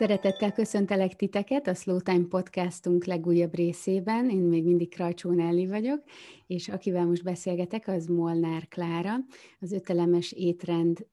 [0.00, 4.30] Szeretettel köszöntelek titeket a Slow Time podcastunk legújabb részében.
[4.30, 6.02] Én még mindig Krajcsó Nelly vagyok,
[6.46, 9.14] és akivel most beszélgetek, az Molnár Klára.
[9.60, 11.06] Az ötelemes étrend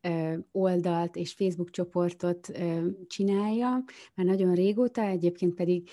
[0.52, 2.52] oldalt és Facebook csoportot
[3.08, 3.84] csinálja,
[4.16, 5.90] már nagyon régóta, egyébként pedig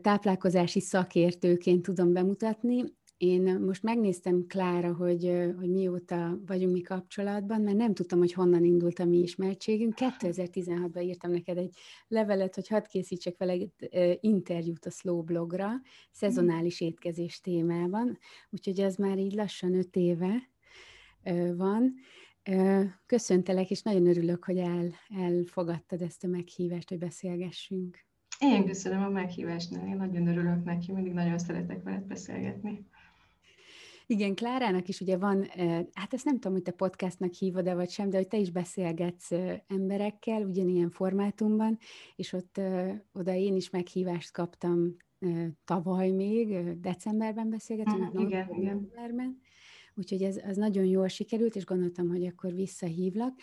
[0.00, 2.84] táplálkozási szakértőként tudom bemutatni,
[3.16, 8.64] én most megnéztem, Klára, hogy, hogy mióta vagyunk mi kapcsolatban, mert nem tudtam, hogy honnan
[8.64, 9.94] indult a mi ismertségünk.
[9.96, 11.74] 2016-ban írtam neked egy
[12.08, 15.70] levelet, hogy hadd készítsek vele egy interjút a Slow blogra,
[16.10, 18.18] szezonális étkezés témában,
[18.50, 20.50] úgyhogy ez már így lassan öt éve
[21.56, 21.94] van.
[23.06, 27.98] Köszöntelek, és nagyon örülök, hogy el, elfogadtad ezt a meghívást, hogy beszélgessünk.
[28.38, 32.86] Én köszönöm a meghívást, én nagyon örülök neki, mindig nagyon szeretek veled beszélgetni.
[34.06, 35.46] Igen, Klárának is ugye van,
[35.92, 39.30] hát ezt nem tudom, hogy te podcastnak hívod-e vagy sem, de hogy te is beszélgetsz
[39.66, 41.78] emberekkel ugyanilyen formátumban,
[42.16, 42.60] és ott
[43.12, 44.96] oda én is meghívást kaptam
[45.64, 49.40] tavaly még, decemberben beszélgetünk, mm, igen, igen.
[49.94, 53.34] úgyhogy ez az nagyon jól sikerült, és gondoltam, hogy akkor visszahívlak.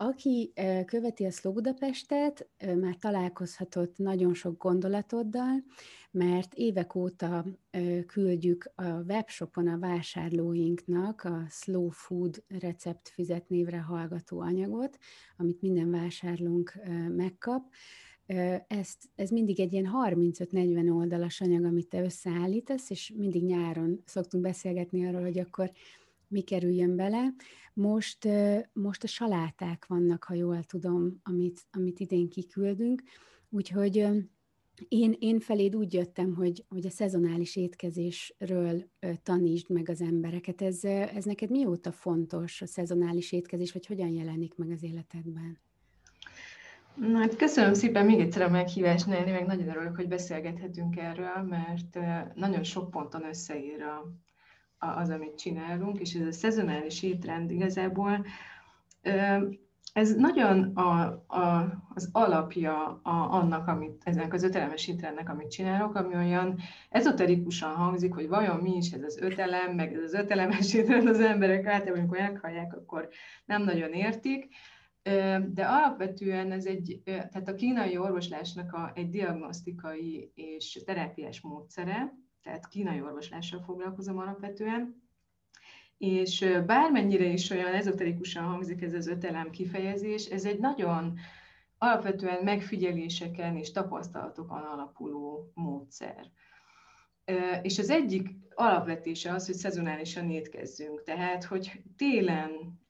[0.00, 0.52] Aki
[0.86, 2.48] követi a Slow Budapestet,
[2.80, 5.64] már találkozhatott nagyon sok gondolatoddal,
[6.10, 7.44] mert évek óta
[8.06, 14.98] küldjük a webshopon a vásárlóinknak a Slow Food receptfüzet névre hallgató anyagot,
[15.36, 16.72] amit minden vásárlónk
[17.16, 17.62] megkap.
[18.66, 24.42] Ezt, ez mindig egy ilyen 35-40 oldalas anyag, amit te összeállítasz, és mindig nyáron szoktunk
[24.42, 25.72] beszélgetni arról, hogy akkor
[26.28, 27.34] mi kerüljön bele.
[27.74, 28.28] Most,
[28.72, 33.02] most a saláták vannak, ha jól tudom, amit, amit idén kiküldünk,
[33.48, 34.08] úgyhogy
[34.88, 38.84] én, én feléd úgy jöttem, hogy, hogy a szezonális étkezésről
[39.22, 40.62] tanítsd meg az embereket.
[40.62, 45.58] Ez, ez neked mióta fontos a szezonális étkezés, vagy hogyan jelenik meg az életedben?
[46.94, 51.42] Na, hát köszönöm szépen még egyszer a meghívást, Nelly, meg nagyon örülök, hogy beszélgethetünk erről,
[51.42, 51.98] mert
[52.34, 54.12] nagyon sok ponton összeír a,
[54.78, 58.24] az, amit csinálunk, és ez a szezonális étrend igazából
[59.92, 65.94] ez nagyon a, a, az alapja a, annak, amit, ezenek az ötelemes étrendnek, amit csinálok,
[65.94, 66.58] ami olyan
[66.90, 71.20] ezoterikusan hangzik, hogy vajon mi is ez az ötelem, meg ez az ötelemes étrend az
[71.20, 73.08] emberek általában, amikor meghallják, akkor
[73.44, 74.48] nem nagyon értik.
[75.52, 82.14] De alapvetően ez egy, tehát a kínai orvoslásnak a, egy diagnosztikai és terápiás módszere,
[82.48, 85.02] tehát kínai orvoslással foglalkozom alapvetően,
[85.98, 91.18] és bármennyire is olyan ezoterikusan hangzik ez az ötelem kifejezés, ez egy nagyon
[91.78, 96.30] alapvetően megfigyeléseken és tapasztalatokon alapuló módszer.
[97.62, 101.02] És az egyik alapvetése az, hogy szezonálisan étkezzünk.
[101.02, 102.80] Tehát, hogy télen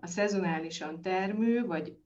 [0.00, 1.96] a szezonálisan termő, vagy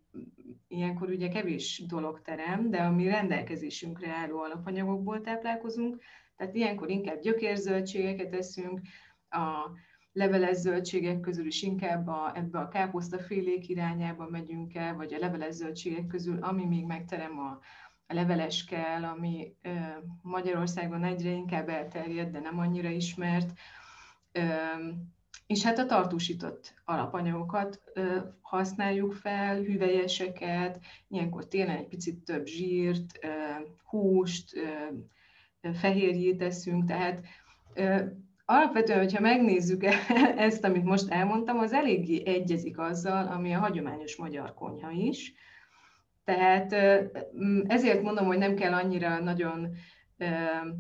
[0.69, 6.03] ilyenkor ugye kevés dolog terem, de ami rendelkezésünkre álló alapanyagokból táplálkozunk,
[6.36, 8.80] tehát ilyenkor inkább gyökérzöldségeket eszünk,
[9.30, 9.70] a
[10.12, 15.54] leveles zöldségek közül is inkább a, ebbe a káposztafélék irányába megyünk el, vagy a leveles
[15.54, 17.58] zöldségek közül, ami még megterem a,
[18.06, 19.70] a leveles kell, ami ö,
[20.22, 23.52] Magyarországon egyre inkább elterjed, de nem annyira ismert.
[24.32, 24.42] Ö,
[25.46, 33.19] és hát a tartósított alapanyagokat ö, használjuk fel, hüvelyeseket, ilyenkor tényleg egy picit több zsírt,
[33.22, 33.28] ö,
[33.84, 34.62] húst, ö,
[35.72, 37.25] fehérjét eszünk, tehát
[38.44, 39.84] alapvetően, hogyha megnézzük
[40.49, 45.34] ezt, amit most elmondtam, az eléggé egyezik azzal, ami a hagyományos magyar konyha is.
[46.25, 46.72] Tehát
[47.67, 49.69] ezért mondom, hogy nem kell annyira nagyon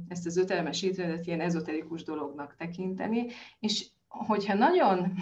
[0.08, 3.26] ezt az ötelmes étrendet ilyen ezoterikus dolognak tekinteni,
[3.58, 5.12] és hogyha nagyon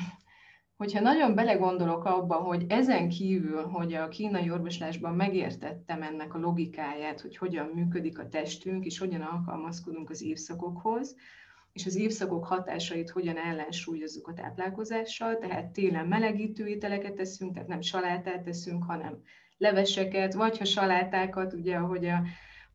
[0.77, 7.21] hogyha nagyon belegondolok abba, hogy ezen kívül, hogy a kínai orvoslásban megértettem ennek a logikáját,
[7.21, 11.17] hogy hogyan működik a testünk, és hogyan alkalmazkodunk az évszakokhoz,
[11.73, 17.81] és az évszakok hatásait hogyan ellensúlyozzuk a táplálkozással, tehát télen melegítő ételeket teszünk, tehát nem
[17.81, 19.23] salátát teszünk, hanem
[19.57, 22.23] leveseket, vagy ha salátákat, ugye ahogy a,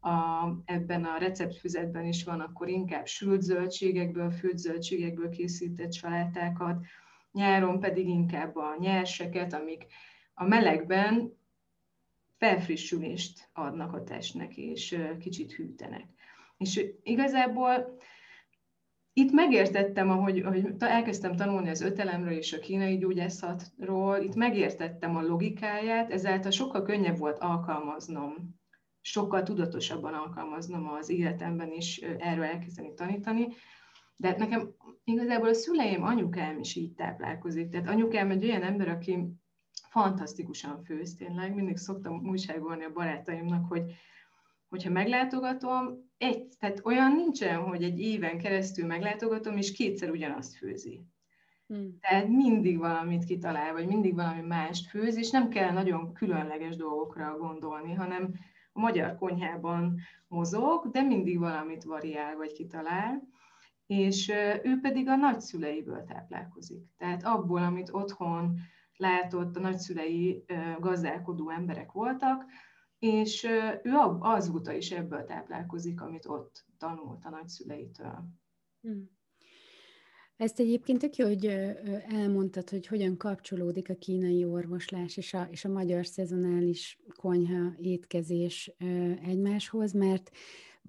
[0.10, 6.86] a, ebben a receptfüzetben is van, akkor inkább sült zöldségekből, fült zöldségekből készített salátákat,
[7.32, 9.86] nyáron pedig inkább a nyerseket, amik
[10.34, 11.38] a melegben
[12.38, 16.06] felfrissülést adnak a testnek, és kicsit hűtenek.
[16.58, 17.98] És igazából
[19.14, 25.22] itt megértettem, ahogy, ahogy elkezdtem tanulni az ötelemről és a kínai gyógyászatról, itt megértettem a
[25.22, 28.60] logikáját, ezáltal sokkal könnyebb volt alkalmaznom,
[29.02, 33.48] sokkal tudatosabban alkalmaznom az életemben is erről elkezdeni tanítani.
[34.22, 37.70] De nekem igazából a szüleim, anyukám is így táplálkozik.
[37.70, 39.18] Tehát anyukám egy olyan ember, aki
[39.90, 41.56] fantasztikusan főz tényleg.
[41.56, 43.82] Mindig szoktam újságolni a barátaimnak, hogy
[44.70, 51.02] hogyha meglátogatom, egy, tehát olyan nincsen, hogy egy éven keresztül meglátogatom, és kétszer ugyanazt főzi.
[51.68, 52.00] Hmm.
[52.00, 57.38] Tehát mindig valamit kitalál, vagy mindig valami mást főz, és nem kell nagyon különleges dolgokra
[57.38, 58.34] gondolni, hanem
[58.74, 63.28] a magyar konyhában mozog, de mindig valamit variál, vagy kitalál,
[63.90, 64.30] és
[64.64, 66.84] ő pedig a nagyszüleiből táplálkozik.
[66.98, 68.56] Tehát abból, amit otthon
[68.96, 70.46] látott, a nagyszülei
[70.80, 72.46] gazdálkodó emberek voltak,
[73.00, 73.44] és
[73.84, 78.24] ő azóta is ebből táplálkozik, amit ott tanult a nagyszüleitől.
[78.82, 79.10] Hmm.
[80.36, 81.46] Ezt egyébként tök jó, hogy
[82.10, 88.72] elmondtad, hogy hogyan kapcsolódik a kínai orvoslás és a, és a magyar szezonális konyha étkezés
[89.24, 90.32] egymáshoz, mert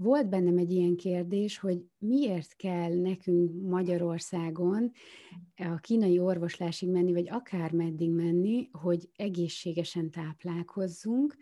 [0.02, 4.92] volt bennem egy ilyen kérdés, hogy miért kell nekünk Magyarországon
[5.56, 11.36] a kínai orvoslásig menni, vagy akár meddig menni, hogy egészségesen táplálkozzunk,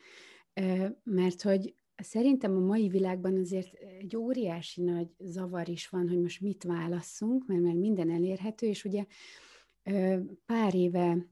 [1.05, 6.41] mert hogy Szerintem a mai világban azért egy óriási nagy zavar is van, hogy most
[6.41, 9.05] mit válasszunk, mert már minden elérhető, és ugye
[10.47, 11.27] pár éve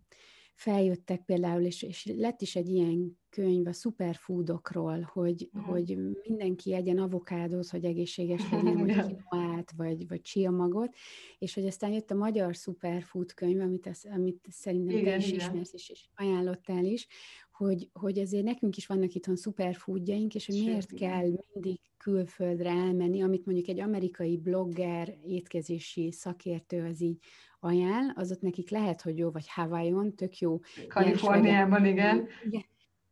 [0.56, 5.70] feljöttek például, és, és lett is egy ilyen könyv a superfoodokról, hogy, uh-huh.
[5.70, 5.98] hogy
[6.28, 10.94] mindenki egyen avokádót, hogy egészséges legyen, vagy kinoát, vagy, vagy chia magot,
[11.38, 15.32] és hogy aztán jött a magyar superfood könyv, amit, az, amit szerintem igen, te is
[15.32, 15.38] igen.
[15.38, 17.06] ismersz, és, és ajánlottál is,
[17.52, 22.70] hogy, hogy azért nekünk is vannak itthon szuperfoodjaink, és hogy miért Sőt, kell mindig külföldre
[22.70, 27.18] elmenni, amit mondjuk egy amerikai blogger, étkezési szakértő az így
[27.66, 30.60] ajánl, az ott nekik lehet, hogy jó, vagy Hawaiion, tök jó.
[30.88, 32.26] Kaliforniában, igen.
[32.44, 32.64] igen.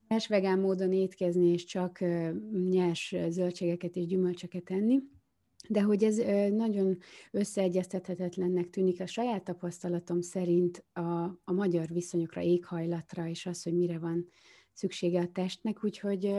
[0.09, 1.99] Nyers vegán módon étkezni, és csak
[2.71, 4.99] nyers zöldségeket és gyümölcsöket enni.
[5.69, 6.17] De hogy ez
[6.53, 6.99] nagyon
[7.31, 11.01] összeegyeztethetetlennek tűnik a saját tapasztalatom szerint a,
[11.45, 14.27] a magyar viszonyokra, éghajlatra, és az, hogy mire van
[14.73, 16.33] szüksége a testnek, úgyhogy,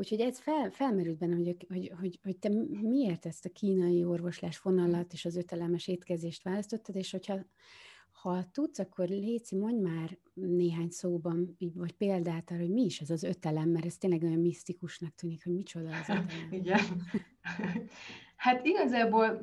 [0.00, 2.48] úgyhogy ez fel, felmerült benne, hogy, hogy, hogy, hogy te
[2.82, 7.38] miért ezt a kínai orvoslás vonalat és az ötelemes étkezést választottad, és hogyha
[8.22, 13.10] ha tudsz, akkor Léci, mondj már néhány szóban, vagy példát arra, hogy mi is ez
[13.10, 16.26] az ötelem, mert ez tényleg olyan misztikusnak tűnik, hogy micsoda az ötelem.
[16.50, 16.80] Igen.
[18.36, 19.40] Hát igazából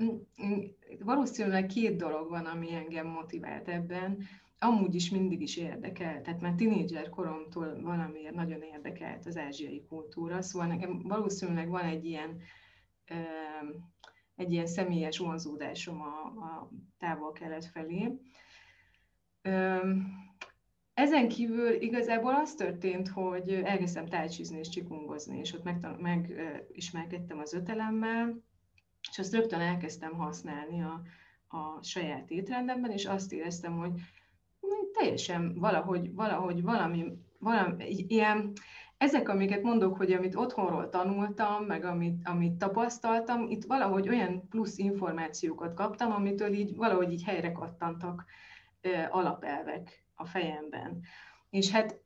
[1.00, 4.18] valószínűleg két dolog van, ami engem motivált ebben.
[4.59, 10.42] Amúgy is mindig is érdekel, tehát már tinédzser koromtól valamiért nagyon érdekelt az ázsiai kultúra,
[10.42, 12.38] szóval nekem valószínűleg van egy ilyen,
[14.36, 18.19] egy ilyen személyes vonzódásom a, a távol-kelet felé.
[20.94, 25.69] Ezen kívül igazából az történt, hogy elkezdtem tájcsizni és csikungozni, és ott
[26.00, 28.44] megismerkedtem az ötelemmel,
[29.12, 31.01] és azt rögtön elkezdtem használni a,
[31.48, 33.92] a saját étrendemben, és azt éreztem, hogy
[34.97, 37.05] teljesen valahogy, valahogy valami,
[37.39, 38.53] valami ilyen,
[38.97, 44.77] ezek, amiket mondok, hogy amit otthonról tanultam, meg amit, amit tapasztaltam, itt valahogy olyan plusz
[44.77, 48.25] információkat kaptam, amitől így valahogy így helyre kattantak
[49.09, 51.00] alapelvek a fejemben.
[51.50, 52.01] És hát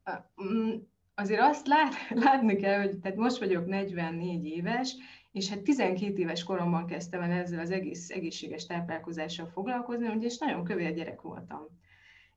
[1.15, 1.93] azért azt lát,
[2.25, 4.95] látni kell, hogy tehát most vagyok 44 éves,
[5.31, 10.63] és hát 12 éves koromban kezdtem el ezzel az egész egészséges táplálkozással foglalkozni, és nagyon
[10.63, 11.67] kövér gyerek voltam.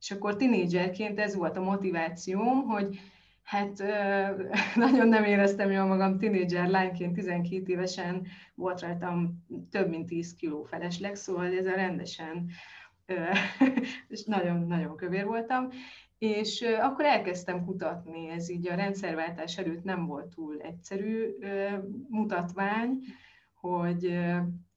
[0.04, 2.98] És akkor tinédzserként ez volt a motivációm, hogy
[3.42, 3.82] hát
[4.84, 10.62] nagyon nem éreztem jól magam tinédzser lányként, 12 évesen volt rajtam több mint 10 kiló
[10.62, 12.46] felesleg, szóval ez a rendesen,
[14.08, 15.68] és nagyon-nagyon kövér voltam,
[16.18, 21.34] és akkor elkezdtem kutatni, ez így a rendszerváltás előtt nem volt túl egyszerű
[22.08, 22.98] mutatvány,
[23.60, 24.18] hogy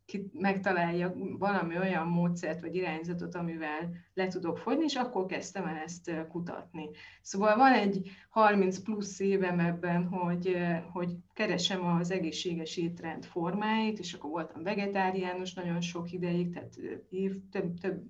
[0.08, 5.76] ki megtalálja valami olyan módszert vagy irányzatot, amivel le tudok fogyni, és akkor kezdtem el
[5.76, 6.90] ezt kutatni.
[7.22, 10.58] Szóval van egy 30 plusz évem ebben, hogy,
[10.92, 16.76] hogy keresem az egészséges étrend formáit, és akkor voltam vegetáriánus nagyon sok ideig, tehát
[17.10, 18.04] év, több, több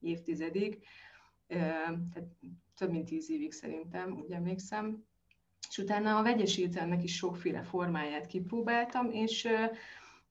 [0.00, 0.78] évtizedig,
[1.48, 2.28] tehát
[2.76, 5.04] több mint tíz évig szerintem, úgy emlékszem.
[5.68, 9.48] És utána a vegyes ételnek is sokféle formáját kipróbáltam, és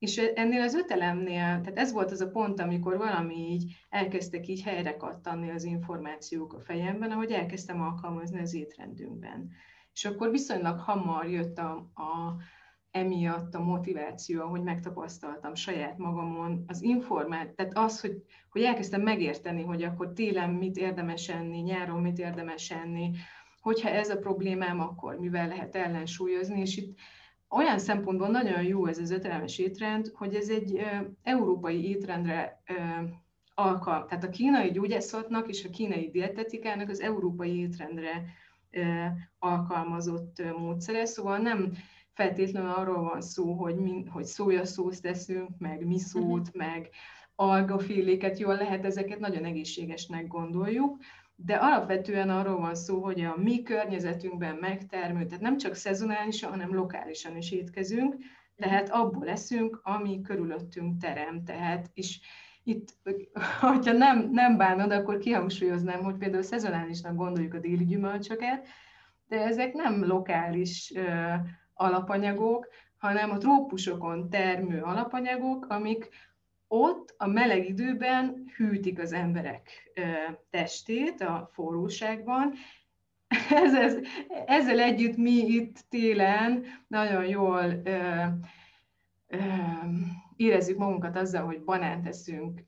[0.02, 4.62] és ennél az ötelemnél, tehát ez volt az a pont, amikor valami így elkezdtek így
[4.62, 9.50] helyre kattanni az információk a fejemben, ahogy elkezdtem alkalmazni az étrendünkben.
[9.94, 12.36] És akkor viszonylag hamar jött a, a,
[12.92, 19.64] emiatt a motiváció, hogy megtapasztaltam saját magamon az informát, tehát az, hogy, hogy elkezdtem megérteni,
[19.64, 23.12] hogy akkor télen mit érdemes enni, nyáron mit érdemes enni,
[23.60, 26.98] hogyha ez a problémám, akkor mivel lehet ellensúlyozni, és itt
[27.52, 30.82] olyan szempontból nagyon jó ez az ötelemes étrend, hogy ez egy
[31.24, 32.62] európai étrendre
[33.56, 38.24] alkalm, tehát a kínai gyógyászatnak és a kínai dietetikának az európai étrendre
[39.40, 41.72] alkalmazott módszere, szóval nem
[42.14, 46.56] feltétlenül arról van szó, hogy, min, hogy szójaszószt teszünk, meg miszót, uh-huh.
[46.56, 46.90] meg
[47.36, 50.98] algaféléket, jól lehet, ezeket nagyon egészségesnek gondoljuk,
[51.46, 56.76] de alapvetően arról van szó, hogy a mi környezetünkben megtermült, tehát nem csak szezonálisan, hanem
[56.76, 58.16] lokálisan is étkezünk,
[58.56, 61.44] tehát abból leszünk, ami körülöttünk terem.
[61.44, 62.20] Tehát, és
[62.64, 62.94] itt,
[63.60, 68.68] hogyha nem, nem bánod, akkor kihangsúlyoznám, hogy például szezonálisnak gondoljuk a déli gyümölcsöket,
[69.28, 71.34] de ezek nem lokális uh,
[71.74, 72.68] alapanyagok,
[72.98, 76.10] hanem a trópusokon termő alapanyagok, amik
[76.74, 79.92] ott a meleg időben hűtik az emberek
[80.50, 82.54] testét a forróságban.
[83.50, 84.02] Ezzel,
[84.46, 88.24] ezzel együtt mi itt télen nagyon jól ö,
[89.28, 89.38] ö,
[90.36, 92.64] érezzük magunkat azzal, hogy banánt teszünk,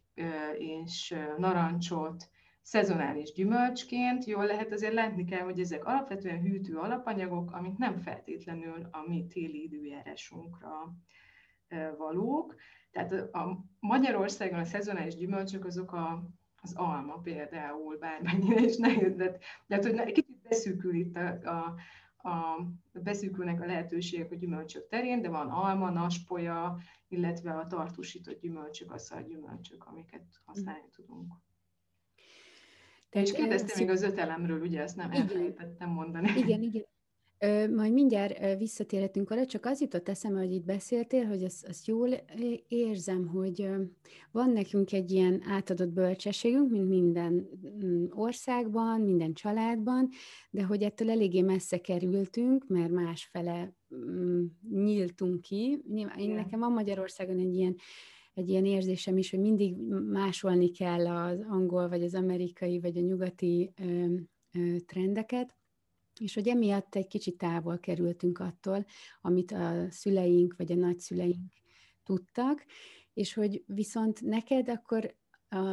[0.58, 2.30] és narancsot,
[2.62, 8.88] szezonális gyümölcsként, jól lehet azért látni kell, hogy ezek alapvetően hűtő alapanyagok, amik nem feltétlenül
[8.92, 10.94] a mi téli időjárásunkra
[11.98, 12.56] valók.
[12.94, 16.24] Tehát a Magyarországon a szezonális gyümölcsök azok a,
[16.62, 21.76] az alma például, bármennyire is nehéz, de, de hát, hogy kicsit beszűkül itt a, a,
[22.30, 28.92] a, beszűkülnek a lehetőségek a gyümölcsök terén, de van alma, naspolya, illetve a tartósított gyümölcsök,
[28.92, 31.34] a gyümölcsök, amiket használni tudunk.
[33.10, 36.30] Te is kérdeztél még az öt elemről, ugye ezt nem elfelejtettem mondani.
[36.38, 36.86] Igen, igen.
[37.76, 42.10] Majd mindjárt visszatérhetünk arra, csak az jutott eszembe, hogy itt beszéltél, hogy azt, azt jól
[42.68, 43.70] érzem, hogy
[44.32, 47.50] van nekünk egy ilyen átadott bölcsességünk, mint minden
[47.84, 50.10] mm, országban, minden családban,
[50.50, 55.82] de hogy ettől eléggé messze kerültünk, mert másfele mm, nyíltunk ki.
[56.18, 57.76] Én nekem van Magyarországon egy ilyen
[58.34, 59.76] egy ilyen érzésem is, hogy mindig
[60.12, 64.06] másolni kell az angol, vagy az amerikai, vagy a nyugati ö,
[64.54, 65.56] ö, trendeket,
[66.20, 68.86] és hogy emiatt egy kicsit távol kerültünk attól,
[69.22, 71.52] amit a szüleink vagy a nagyszüleink
[72.04, 72.66] tudtak,
[73.14, 75.16] és hogy viszont neked akkor,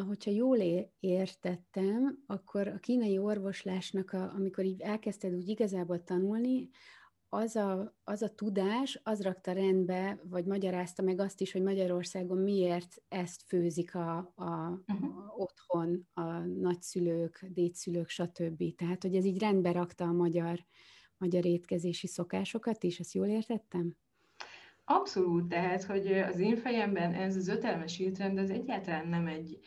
[0.06, 0.58] hogyha jól
[1.00, 6.68] értettem, akkor a kínai orvoslásnak, a, amikor így elkezdted úgy igazából tanulni,
[7.32, 12.38] az a, az a tudás, az rakta rendbe, vagy magyarázta meg azt is, hogy Magyarországon
[12.38, 15.16] miért ezt főzik a, a, uh-huh.
[15.16, 18.74] a otthon a nagyszülők, dédszülők, stb.
[18.76, 20.64] Tehát, hogy ez így rendbe rakta a magyar,
[21.18, 23.96] magyar étkezési szokásokat is, ezt jól értettem?
[24.84, 29.58] Abszolút, tehát, hogy az én fejemben ez az ötelmes étrend, ez egyáltalán nem egy,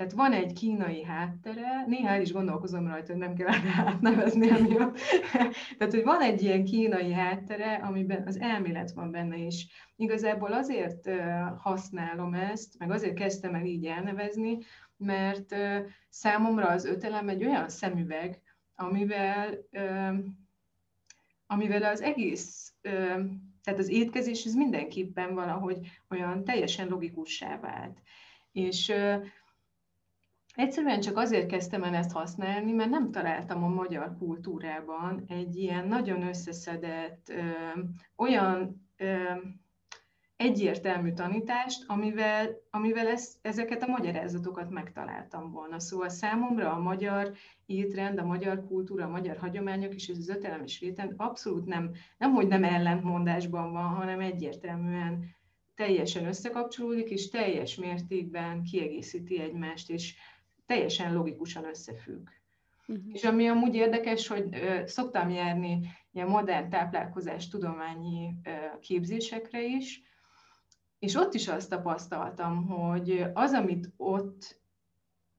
[0.00, 3.48] tehát van egy kínai háttere, néha el is gondolkozom rajta, hogy nem kell
[3.86, 4.98] átnevezni emiatt.
[5.78, 9.66] Tehát, hogy van egy ilyen kínai háttere, amiben az elmélet van benne is.
[9.96, 11.10] Igazából azért
[11.56, 14.58] használom ezt, meg azért kezdtem el így elnevezni,
[14.96, 15.54] mert
[16.08, 18.40] számomra az ötelem egy olyan szemüveg,
[18.74, 19.58] amivel,
[21.46, 22.72] amivel az egész,
[23.62, 25.78] tehát az étkezés ez mindenképpen valahogy
[26.10, 27.98] olyan teljesen logikussá vált.
[28.52, 28.92] És
[30.54, 35.88] Egyszerűen csak azért kezdtem el ezt használni, mert nem találtam a magyar kultúrában egy ilyen
[35.88, 37.42] nagyon összeszedett, ö,
[38.16, 39.32] olyan ö,
[40.40, 45.80] egyértelmű tanítást, amivel, amivel ezt, ezeket a magyarázatokat megtaláltam volna.
[45.80, 47.32] Szóval számomra a magyar
[47.66, 52.32] étrend, a magyar kultúra, a magyar hagyományok és ez az ötelemes étrend abszolút nem, nem,
[52.32, 55.24] hogy nem ellentmondásban van, hanem egyértelműen
[55.74, 60.14] teljesen összekapcsolódik, és teljes mértékben kiegészíti egymást, és
[60.70, 62.28] teljesen logikusan összefügg.
[62.86, 63.04] Uh-huh.
[63.12, 65.80] És ami amúgy érdekes, hogy ö, szoktam járni
[66.12, 70.02] ilyen modern táplálkozás tudományi ö, képzésekre is,
[70.98, 74.60] és ott is azt tapasztaltam, hogy az, amit ott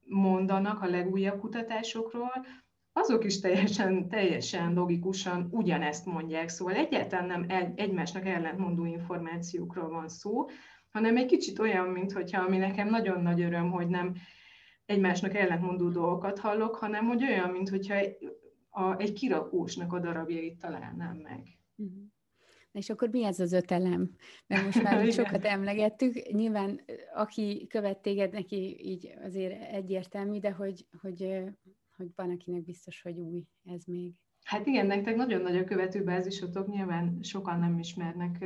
[0.04, 2.46] mondanak a legújabb kutatásokról,
[2.94, 6.50] azok is teljesen, teljesen logikusan ugyanezt mondják.
[6.50, 10.46] Szóval egyáltalán nem egy, egymásnak ellentmondó információkról van szó,
[10.90, 14.16] hanem egy kicsit olyan, mint hogyha ami nekem nagyon nagy öröm, hogy nem
[14.92, 18.18] egymásnak ellentmondó dolgokat hallok, hanem hogy olyan, mintha egy,
[18.70, 21.58] a, egy kirakósnak a darabjait találnám meg.
[21.76, 22.04] Uh-huh.
[22.72, 24.16] És akkor mi ez az öt elem?
[24.48, 26.32] Mert most már sokat emlegettük.
[26.32, 26.82] Nyilván,
[27.14, 31.44] aki követ téged, neki így azért egyértelmű, de hogy, hogy,
[31.96, 34.14] hogy van, akinek biztos, hogy új ez még.
[34.44, 38.46] Hát igen, nektek nagyon nagy a követőbázisotok, nyilván sokan nem ismernek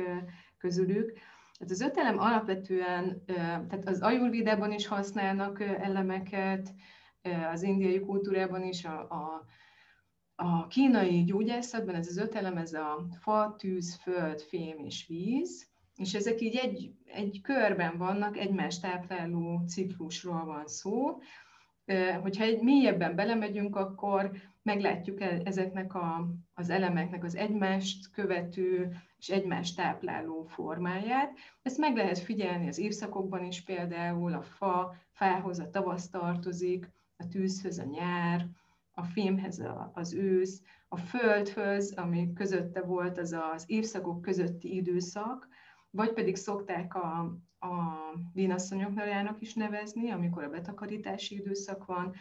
[0.58, 1.18] közülük.
[1.58, 6.74] Hát az öt elem alapvetően, tehát az ajurvédában is használnak elemeket,
[7.52, 9.44] az indiai kultúrában is, a, a,
[10.34, 15.66] a kínai gyógyászatban ez az öt elem, ez a fa, tűz, föld, fém és víz,
[15.96, 21.18] és ezek így egy, egy körben vannak, egymás tápláló ciklusról van szó.
[22.20, 24.30] Hogyha egy mélyebben belemegyünk, akkor
[24.62, 28.96] meglátjuk -e ezeknek a, az elemeknek az egymást követő
[29.28, 31.38] és egymást tápláló formáját.
[31.62, 37.28] Ezt meg lehet figyelni az évszakokban is, például a fa, fához a tavasz tartozik, a
[37.28, 38.46] tűzhöz a nyár,
[38.94, 45.48] a fémhez az ősz, a földhöz, ami közötte volt, az az évszakok közötti időszak,
[45.90, 47.18] vagy pedig szokták a,
[47.58, 47.72] a
[48.32, 48.92] vénasszonyok
[49.38, 52.14] is nevezni, amikor a betakarítási időszak van,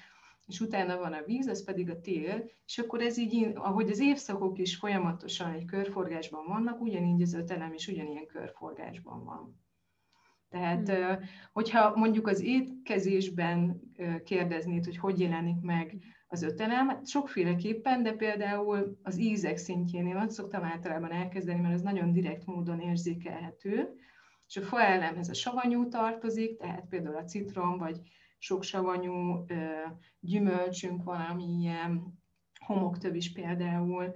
[0.46, 4.00] és utána van a víz, az pedig a tél, és akkor ez így, ahogy az
[4.00, 9.64] évszakok is folyamatosan egy körforgásban vannak, ugyanígy az ötelem is ugyanilyen körforgásban van.
[10.50, 11.26] Tehát, hmm.
[11.54, 13.82] hogyha mondjuk az étkezésben
[14.24, 15.98] kérdeznéd, hogy hogy jelenik meg
[16.28, 21.74] az ötelem, hát sokféleképpen, de például az ízek szintjén én ott szoktam általában elkezdeni, mert
[21.74, 23.96] ez nagyon direkt módon érzékelhető,
[24.48, 28.00] és a faelemhez a savanyú tartozik, tehát például a citrom, vagy
[28.46, 29.46] sok savanyú
[30.20, 32.20] gyümölcsünk van, ami ilyen
[32.66, 34.14] homoktöv is például,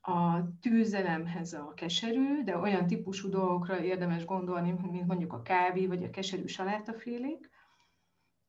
[0.00, 6.04] a tűzelemhez a keserű, de olyan típusú dolgokra érdemes gondolni, mint mondjuk a kávé vagy
[6.04, 7.50] a keserű salátafélék.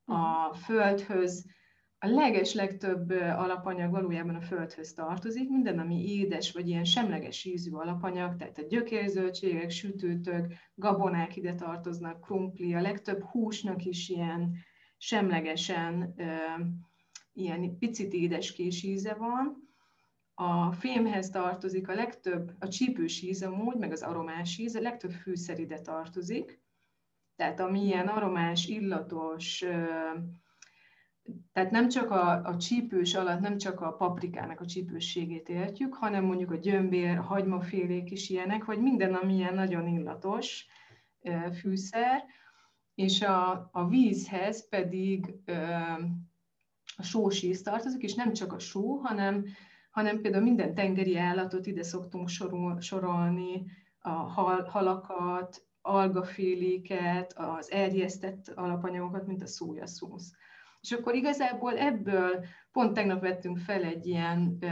[0.05, 1.45] A földhöz
[1.99, 7.71] a leges legtöbb alapanyag valójában a földhöz tartozik, minden, ami édes vagy ilyen semleges ízű
[7.71, 14.67] alapanyag, tehát a gyökérzöldségek, sütőtök, gabonák ide tartoznak, krumpli, a legtöbb húsnak is ilyen
[15.01, 16.15] semlegesen
[17.33, 19.67] ilyen picit édeskés íze van.
[20.33, 25.11] A fémhez tartozik a legtöbb, a csípős íz amúgy, meg az aromás íz, a legtöbb
[25.11, 26.61] fűszer ide tartozik.
[27.35, 29.65] Tehát ami ilyen aromás, illatos,
[31.53, 36.23] tehát nem csak a, a csípős alatt, nem csak a paprikának a csípősségét értjük, hanem
[36.23, 40.65] mondjuk a gyömbér, a hagymafélék is ilyenek, vagy minden, ami ilyen nagyon illatos
[41.59, 42.23] fűszer,
[42.99, 45.33] és a, a vízhez pedig
[46.97, 49.45] a sós íz tartozik, és nem csak a só, hanem,
[49.91, 53.65] hanem például minden tengeri állatot ide szoktunk sorol, sorolni,
[53.99, 60.31] a hal, halakat, algaféléket, az erjesztett alapanyagokat, mint a szójaszósz.
[60.81, 64.65] És akkor igazából ebből pont tegnap vettünk fel egy ilyen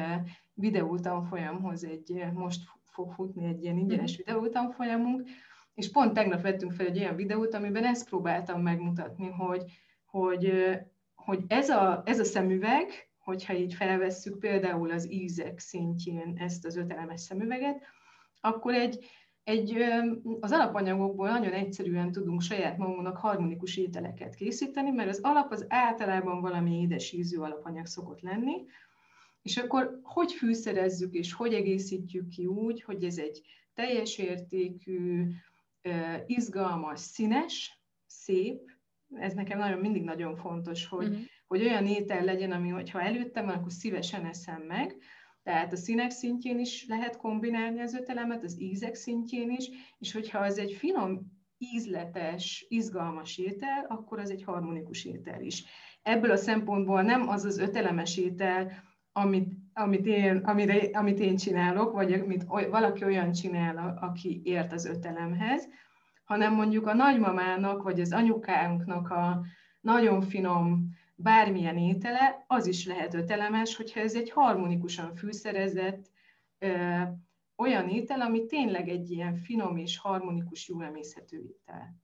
[0.53, 4.21] videótanfolyamhoz, egy, most fog futni egy ilyen ingyenes mhm.
[4.25, 5.29] videótanfolyamunk,
[5.77, 9.63] és pont tegnap vettünk fel egy olyan videót, amiben ezt próbáltam megmutatni, hogy,
[10.05, 10.51] hogy,
[11.15, 16.75] hogy ez, a, ez a szemüveg, hogyha így felvesszük például az ízek szintjén ezt az
[16.75, 17.83] ötelemes szemüveget,
[18.41, 19.05] akkor egy,
[19.43, 19.77] egy,
[20.39, 26.41] az alapanyagokból nagyon egyszerűen tudunk saját magunknak harmonikus ételeket készíteni, mert az alap az általában
[26.41, 28.65] valami édes ízű alapanyag szokott lenni,
[29.41, 33.41] és akkor hogy fűszerezzük és hogy egészítjük ki úgy, hogy ez egy
[33.73, 35.27] teljes értékű,
[36.25, 38.59] izgalmas, színes, szép,
[39.15, 41.23] ez nekem nagyon mindig nagyon fontos, hogy, uh-huh.
[41.47, 44.97] hogy olyan étel legyen, ami, hogyha előttem van, akkor szívesen eszem meg,
[45.43, 50.13] tehát a színek szintjén is lehet kombinálni az öt elemet, az ízek szintjén is, és
[50.13, 55.63] hogyha az egy finom, ízletes, izgalmas étel, akkor az egy harmonikus étel is.
[56.01, 58.71] Ebből a szempontból nem az az ötelemes étel,
[59.11, 64.85] amit, amit, én, amire, amit én csinálok, vagy amit valaki olyan csinál, aki ért az
[64.85, 65.67] ötelemhez,
[66.23, 69.41] hanem mondjuk a nagymamának, vagy az anyukánknak a
[69.81, 76.09] nagyon finom bármilyen étele, az is lehet ötelemes, hogyha ez egy harmonikusan fűszerezett
[76.59, 77.01] ö,
[77.55, 81.95] olyan étel, ami tényleg egy ilyen finom és harmonikus, jól emészhető étel.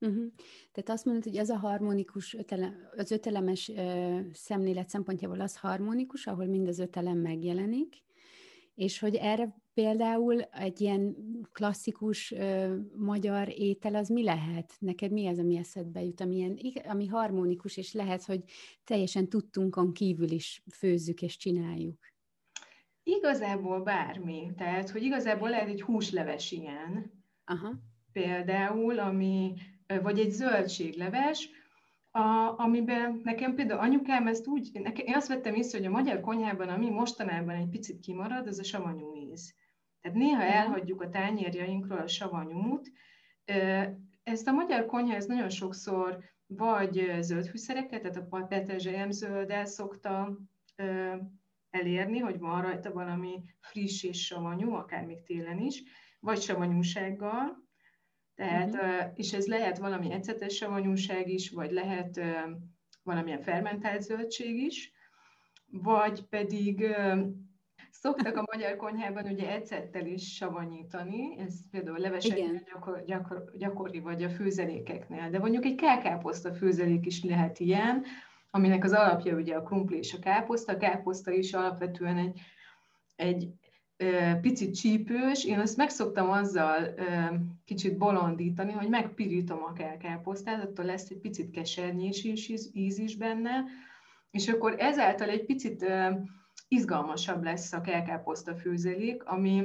[0.00, 0.32] Uh-huh.
[0.72, 6.26] Tehát azt mondod, hogy az a harmonikus, ötele, az ötelemes ö, szemlélet szempontjából az harmonikus,
[6.26, 7.94] ahol mind az ötelem megjelenik,
[8.74, 11.16] és hogy erre például egy ilyen
[11.52, 14.72] klasszikus ö, magyar étel az mi lehet?
[14.78, 16.58] Neked mi az, ami eszedbe jut, ami, ilyen,
[16.88, 18.44] ami harmonikus, és lehet, hogy
[18.84, 21.98] teljesen tudtunkon kívül is főzzük és csináljuk?
[23.02, 24.52] Igazából bármi.
[24.56, 27.12] Tehát, hogy igazából lehet egy húsleves ilyen.
[27.44, 27.72] Aha.
[28.12, 29.54] Például, ami,
[30.02, 31.48] vagy egy zöldségleves,
[32.10, 36.20] a, amiben nekem például anyukám ezt úgy, nekem, én azt vettem észre, hogy a magyar
[36.20, 39.54] konyhában, ami mostanában egy picit kimarad, az a savanyú íz.
[40.00, 40.52] Tehát néha mhm.
[40.52, 42.92] elhagyjuk a tányérjainkról a savanyút.
[44.22, 50.38] Ezt a magyar konyha, ez nagyon sokszor vagy zöld fűszereket, tehát a petrezselyem zölddel szokta
[51.70, 55.82] elérni, hogy van rajta valami friss és savanyú, akár még télen is,
[56.20, 57.68] vagy savanyúsággal,
[58.40, 59.12] tehát, uh-huh.
[59.14, 62.20] és ez lehet valami ecetes savanyúság is, vagy lehet
[63.02, 64.92] valamilyen fermentált zöldség is,
[65.70, 66.96] vagy pedig
[67.90, 74.22] szoktak a magyar konyhában ugye ecettel is savanyítani, ez például leveseknél gyakor, gyakor, gyakori, vagy
[74.22, 78.04] a főzelékeknél, de mondjuk egy kelkáposzta főzelék is lehet ilyen,
[78.50, 80.72] aminek az alapja ugye a krumpli és a káposzta.
[80.72, 82.40] A káposzta is alapvetően egy,
[83.16, 83.48] egy
[84.40, 86.94] picit csípős, én azt megszoktam azzal
[87.64, 93.64] kicsit bolondítani, hogy megpirítom a káposztát, attól lesz egy picit kesernyés is, íz is benne,
[94.30, 95.84] és akkor ezáltal egy picit
[96.68, 99.64] izgalmasabb lesz a kelkáposzta főzelék, ami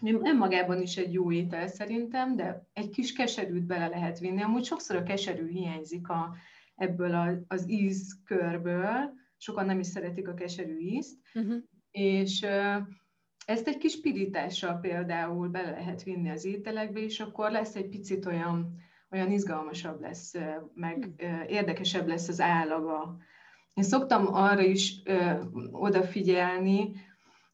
[0.00, 4.42] nem magában is egy jó étel szerintem, de egy kis keserűt bele lehet vinni.
[4.42, 6.34] Amúgy sokszor a keserű hiányzik a,
[6.74, 11.56] ebből a, az ízkörből, sokan nem is szeretik a keserű ízt, uh-huh.
[11.90, 12.46] és
[13.48, 18.26] ezt egy kis pirítással például bele lehet vinni az ételekbe, és akkor lesz egy picit
[18.26, 18.74] olyan,
[19.10, 20.34] olyan izgalmasabb lesz,
[20.74, 21.44] meg hmm.
[21.46, 23.16] érdekesebb lesz az állaga.
[23.74, 25.02] Én szoktam arra is
[25.70, 26.92] odafigyelni,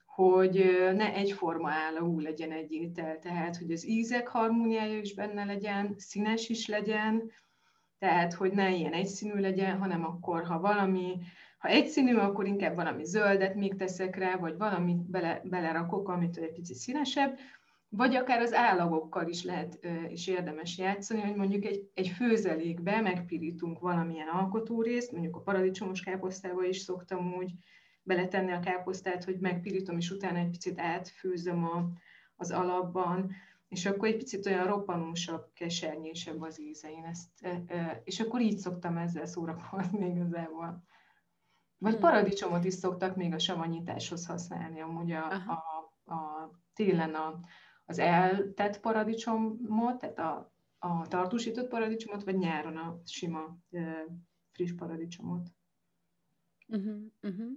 [0.06, 0.64] hogy
[0.96, 6.48] ne egyforma állagú legyen egy étel, tehát hogy az ízek harmóniája is benne legyen, színes
[6.48, 7.30] is legyen,
[7.98, 11.18] tehát hogy ne ilyen egyszínű legyen, hanem akkor, ha valami
[11.64, 16.52] ha egyszínű, akkor inkább valami zöldet még teszek rá, vagy valamit bele, belerakok, amit egy
[16.52, 17.38] picit színesebb,
[17.88, 23.78] vagy akár az állagokkal is lehet és érdemes játszani, hogy mondjuk egy, egy főzelékbe megpirítunk
[23.78, 27.52] valamilyen alkotórészt, mondjuk a paradicsomos káposztába is szoktam úgy
[28.02, 31.88] beletenni a káposztát, hogy megpirítom, és utána egy picit átfőzöm a,
[32.36, 33.30] az alapban,
[33.68, 36.90] és akkor egy picit olyan roppanósabb, kesernyésebb az íze.
[36.90, 37.30] Én ezt,
[38.04, 40.84] és akkor így szoktam ezzel szórakozni igazából.
[41.78, 42.00] Vagy hmm.
[42.00, 47.40] paradicsomot is szoktak még a savanyításhoz használni, amúgy a, a, a télen a,
[47.84, 53.58] az eltett paradicsomot, tehát a, a tartósított paradicsomot, vagy nyáron a sima
[54.52, 55.48] friss paradicsomot.
[56.68, 57.50] Uh-huh, uh-huh.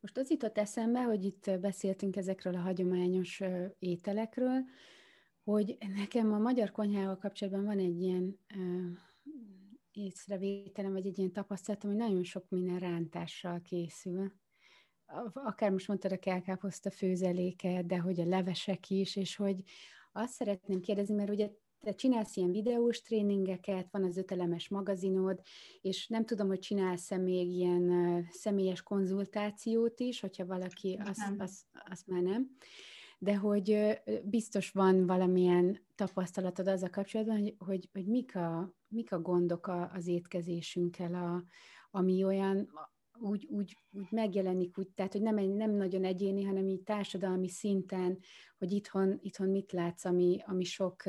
[0.00, 3.42] Most az jutott eszembe, hogy itt beszéltünk ezekről a hagyományos
[3.78, 4.64] ételekről,
[5.44, 8.38] hogy nekem a magyar konyhával kapcsolatban van egy ilyen
[9.98, 14.32] észrevételem, vagy egy ilyen tapasztalatom, hogy nagyon sok minden rántással készül.
[15.32, 19.62] Akár most mondtad a kelkáposzta főzeléke, de hogy a levesek is, és hogy
[20.12, 25.40] azt szeretném kérdezni, mert ugye te csinálsz ilyen videós tréningeket, van az ötelemes magazinod,
[25.80, 32.06] és nem tudom, hogy csinálsz-e még ilyen személyes konzultációt is, hogyha valaki azt, azt, azt
[32.06, 32.56] már nem
[33.18, 39.12] de hogy biztos van valamilyen tapasztalatod az a kapcsolatban, hogy, hogy, hogy mik, a, mik
[39.12, 41.44] a gondok az étkezésünkkel, a,
[41.90, 42.68] ami olyan,
[43.20, 47.48] úgy, úgy, úgy megjelenik, úgy, tehát hogy nem, egy, nem nagyon egyéni, hanem így társadalmi
[47.48, 48.18] szinten,
[48.58, 51.02] hogy itthon, itthon mit látsz, ami, ami sok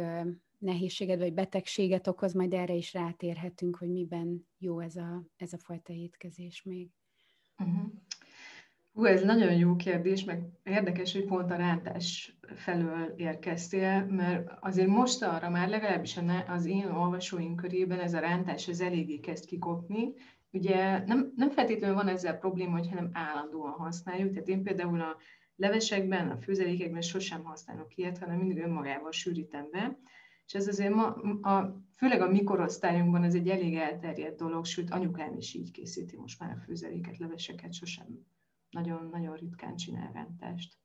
[0.58, 5.58] nehézséget vagy betegséget okoz, majd erre is rátérhetünk, hogy miben jó ez a, ez a
[5.58, 6.90] fajta étkezés még.
[7.58, 7.92] Uh-huh.
[9.00, 14.88] Hú, ez nagyon jó kérdés, meg érdekes, hogy pont a rántás felől érkeztél, mert azért
[14.88, 20.14] most arra már legalábbis az én olvasóink körében ez a rántás ez eléggé kezd kikopni.
[20.52, 25.18] Ugye nem, nem feltétlenül van ezzel probléma, hogy nem állandóan használjuk, tehát én például a
[25.56, 30.00] levesekben, a főzelékekben sosem használok ilyet, hanem mindig önmagával sűrítem be,
[30.46, 31.06] és ez azért ma,
[31.42, 36.40] a, főleg a mikorosztályunkban ez egy elég elterjedt dolog, sőt anyukám is így készíti most
[36.40, 38.08] már a főzeléket, leveseket, sosem
[38.70, 40.78] nagyon-nagyon ritkán csinál rántást.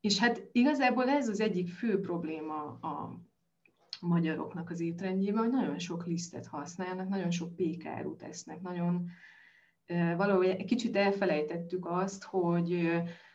[0.00, 3.20] És hát igazából ez az egyik fő probléma a
[4.00, 9.08] magyaroknak az étrendjében, hogy nagyon sok lisztet használnak, nagyon sok pékárút tesznek, nagyon
[10.16, 12.90] valahogy kicsit elfelejtettük azt, hogy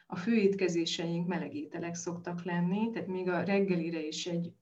[0.07, 4.53] a főétkezéseink meleg ételek szoktak lenni, tehát még a reggelire is egy,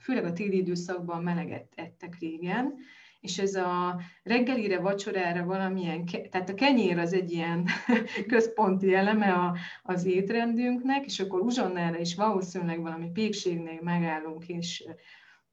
[0.00, 2.74] főleg a téli időszakban meleget ettek régen,
[3.22, 7.66] és ez a reggelire, vacsorára valamilyen, tehát a kenyér az egy ilyen
[8.32, 14.84] központi eleme a, az étrendünknek, és akkor uzsonnára is valószínűleg valami pékségnél megállunk, és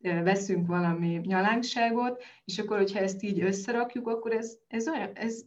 [0.01, 5.41] veszünk valami nyalánkságot, és akkor, hogyha ezt így összerakjuk, akkor ez, ez, olyan, ez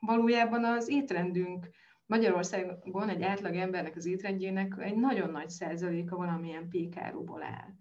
[0.00, 1.68] valójában az étrendünk
[2.06, 7.72] Magyarországon egy átlag embernek az étrendjének egy nagyon nagy százaléka valamilyen pékáróból áll.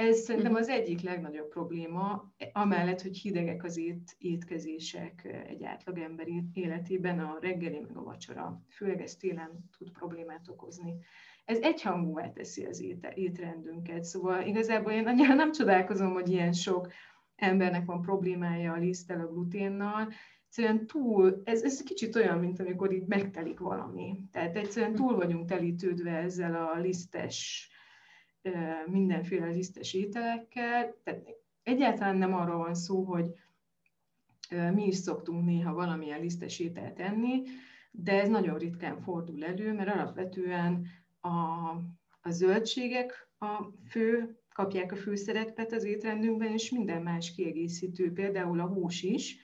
[0.00, 7.18] Ez szerintem az egyik legnagyobb probléma, amellett, hogy hidegek az ét, étkezések egy átlagember életében,
[7.18, 8.62] a reggeli meg a vacsora.
[8.68, 10.94] Főleg ez télen tud problémát okozni.
[11.44, 16.92] Ez egyhangúvá teszi az ét, étrendünket, szóval igazából én annyira nem csodálkozom, hogy ilyen sok
[17.36, 20.08] embernek van problémája a liszttel, a gluténnal,
[20.46, 24.18] egyszerűen túl, ez, ez kicsit olyan, mint amikor így megtelik valami.
[24.32, 27.68] Tehát egyszerűen túl vagyunk telítődve ezzel a lisztes
[28.86, 30.94] mindenféle lisztes ételekkel.
[31.04, 31.22] Tehát
[31.62, 33.26] egyáltalán nem arról van szó, hogy
[34.74, 37.42] mi is szoktunk néha valamilyen lisztes ételt enni,
[37.90, 40.86] de ez nagyon ritkán fordul elő, mert alapvetően
[41.20, 41.28] a,
[42.20, 48.66] a zöldségek a fő, kapják a főszerepet az étrendünkben, és minden más kiegészítő, például a
[48.66, 49.38] hús is,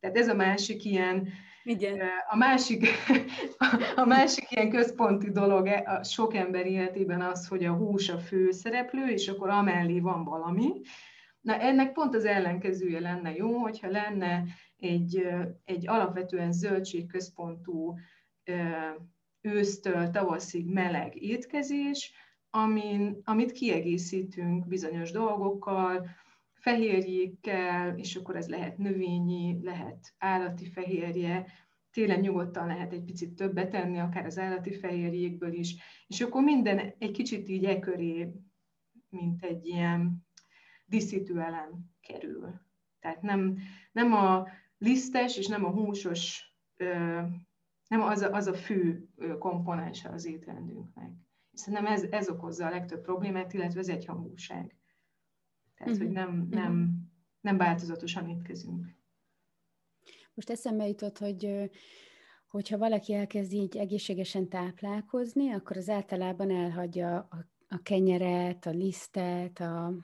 [0.00, 1.28] Tehát ez a másik ilyen,
[1.64, 2.00] igen.
[2.28, 2.86] A másik,
[3.96, 8.18] a másik ilyen központi dolog e, a sok ember életében az, hogy a hús a
[8.18, 10.80] fő szereplő, és akkor amellé van valami.
[11.40, 14.44] Na ennek pont az ellenkezője lenne jó, hogyha lenne
[14.76, 15.26] egy,
[15.64, 17.94] egy alapvetően zöldségközpontú
[19.40, 22.12] ősztől tavaszig meleg étkezés,
[22.50, 26.08] amin, amit kiegészítünk bizonyos dolgokkal,
[26.62, 31.46] fehérjékkel, és akkor ez lehet növényi, lehet állati fehérje,
[31.90, 36.94] télen nyugodtan lehet egy picit többet tenni, akár az állati fehérjékből is, és akkor minden
[36.98, 38.32] egy kicsit így e köré,
[39.08, 40.26] mint egy ilyen
[40.86, 42.60] díszítő elem kerül.
[43.00, 43.58] Tehát nem,
[43.92, 44.46] nem a
[44.78, 46.54] lisztes és nem a húsos,
[47.88, 51.10] nem az a, az a fő komponense az étrendünknek.
[51.52, 54.76] Szerintem ez, ez okozza a legtöbb problémát, illetve ez egyhangúság.
[55.82, 56.06] Tehát, uh-huh.
[56.06, 56.54] hogy nem, mhm.
[56.54, 57.02] nem,
[57.40, 58.86] nem változatosan étkezünk.
[60.34, 61.70] Most eszembe jutott, hogy
[62.46, 69.60] hogyha valaki elkezd így egészségesen táplálkozni, akkor az általában elhagyja a, a kenyeret, a lisztet,
[69.60, 69.94] a,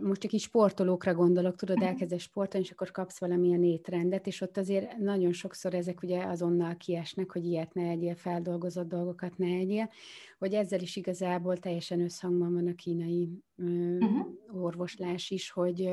[0.00, 1.86] most csak így sportolókra gondolok, tudod, mhm.
[1.86, 6.76] elkezdesz sportolni, és akkor kapsz valamilyen étrendet, és ott azért nagyon sokszor ezek ugye azonnal
[6.76, 9.90] kiesnek, hogy ilyet ne egyél, feldolgozott dolgokat ne egyél,
[10.38, 14.26] hogy ezzel is igazából teljesen összhangban van a kínai uh-huh.
[14.52, 15.90] orvoslás is, hogy,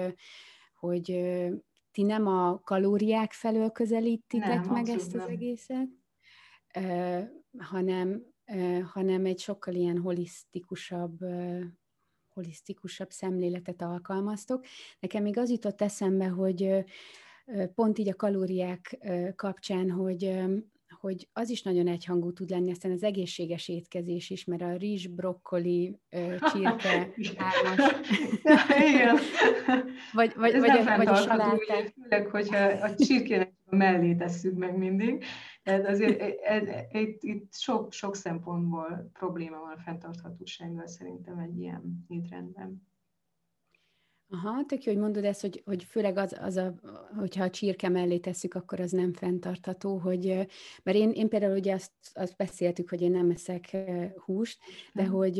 [0.79, 1.05] hogy
[1.91, 5.29] ti nem a kalóriák felől közelítitek nem, meg ezt az nem.
[5.29, 5.87] egészet,
[6.77, 7.23] uh,
[7.57, 8.23] hanem,
[8.83, 11.17] hanem egy sokkal ilyen holisztikusabb
[12.33, 14.65] holisztikusabb szemléletet alkalmaztok.
[14.99, 16.85] Nekem még az jutott eszembe, hogy
[17.75, 18.97] pont így a kalóriák
[19.35, 20.39] kapcsán, hogy
[20.99, 25.07] hogy az is nagyon egyhangú tud lenni, aztán az egészséges étkezés is, mert a rizs,
[25.07, 25.99] brokkoli,
[26.51, 27.93] csirke, hármas.
[30.13, 31.93] Vagy, vagy, Ez vagy, a, vagy a saláták.
[32.01, 35.23] Főleg, hogyha a csirkének a mellé tesszük meg mindig.
[35.63, 36.21] Tehát azért
[36.91, 42.88] itt, itt sok, sok szempontból probléma van a fenntarthatósággal szerintem egy ilyen étrendben.
[44.31, 46.73] Aha, tök jó, hogy mondod ezt, hogy, hogy főleg az, az a,
[47.17, 50.25] hogyha a csirke mellé tesszük, akkor az nem fenntartható, hogy,
[50.83, 53.77] mert én, én például ugye azt, azt beszéltük, hogy én nem eszek
[54.25, 54.59] húst,
[54.93, 55.35] de hogy,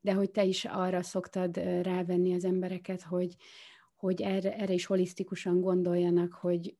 [0.00, 3.36] de hogy te is arra szoktad rávenni az embereket, hogy,
[3.98, 6.76] hogy erre, erre is holisztikusan gondoljanak, hogy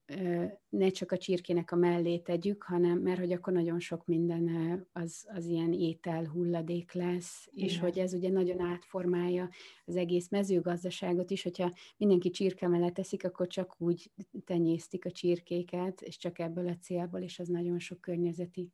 [0.69, 4.49] ne csak a csirkének a mellé tegyük, hanem mert hogy akkor nagyon sok minden
[4.93, 7.69] az, az ilyen étel hulladék lesz, Igen.
[7.69, 9.49] és hogy ez ugye nagyon átformálja
[9.85, 14.11] az egész mezőgazdaságot is, hogyha mindenki csirke mellett teszik, akkor csak úgy
[14.45, 18.73] tenyésztik a csirkéket, és csak ebből a célból, és az nagyon sok környezeti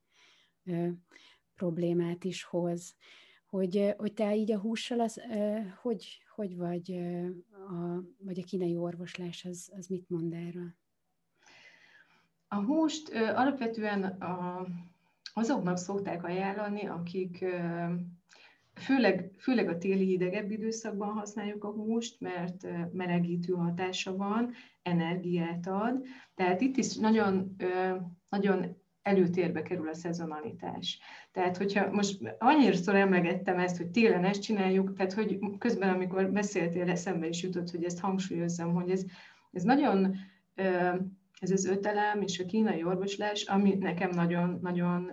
[0.64, 0.88] ö,
[1.54, 2.96] problémát is hoz
[3.54, 5.20] hogy, hogy te így a hússal, az,
[5.82, 6.92] hogy, hogy vagy,
[7.50, 10.74] a, vagy a kínai orvoslás, az, az mit mond erről?
[12.48, 14.66] A húst alapvetően a,
[15.34, 17.44] azoknak szokták ajánlani, akik
[18.74, 26.04] főleg, főleg a téli hidegebb időszakban használjuk a húst, mert melegítő hatása van, energiát ad.
[26.34, 27.56] Tehát itt is nagyon,
[28.28, 30.98] nagyon előtérbe kerül a szezonalitás.
[31.32, 36.90] Tehát, hogyha most annyiszor emlegettem ezt, hogy télen ezt csináljuk, tehát, hogy közben, amikor beszéltél,
[36.90, 39.04] eszembe is jutott, hogy ezt hangsúlyozzam, hogy ez,
[39.52, 40.16] ez nagyon,
[41.40, 45.10] ez az ötelem és a kínai orvoslás, ami nekem nagyon, nagyon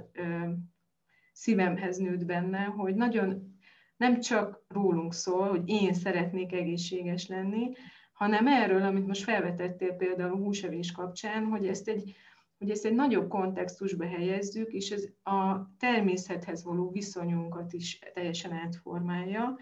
[1.33, 3.57] szívemhez nőtt benne, hogy nagyon
[3.97, 7.71] nem csak rólunk szól, hogy én szeretnék egészséges lenni,
[8.13, 12.15] hanem erről, amit most felvetettél például a húsevés kapcsán, hogy ezt egy,
[12.61, 19.57] hogy ezt egy nagyobb kontextusba helyezzük, és ez a természethez való viszonyunkat is teljesen átformálja,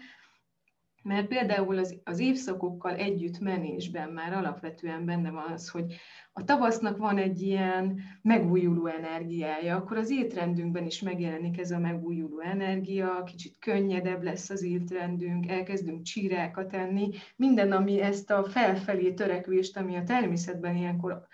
[1.02, 5.94] mert például az, az évszakokkal együtt menésben már alapvetően benne van az, hogy
[6.32, 12.40] a tavasznak van egy ilyen megújuló energiája, akkor az étrendünkben is megjelenik ez a megújuló
[12.40, 19.76] energia, kicsit könnyedebb lesz az étrendünk, elkezdünk csírákat enni, minden, ami ezt a felfelé törekvést,
[19.76, 21.28] ami a természetben ilyenkor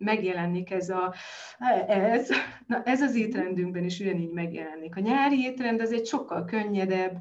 [0.00, 1.14] megjelenik ez a,
[1.86, 2.30] ez,
[2.66, 4.96] na ez az étrendünkben is ugyanígy megjelenik.
[4.96, 7.18] A nyári étrend az egy sokkal könnyedebb,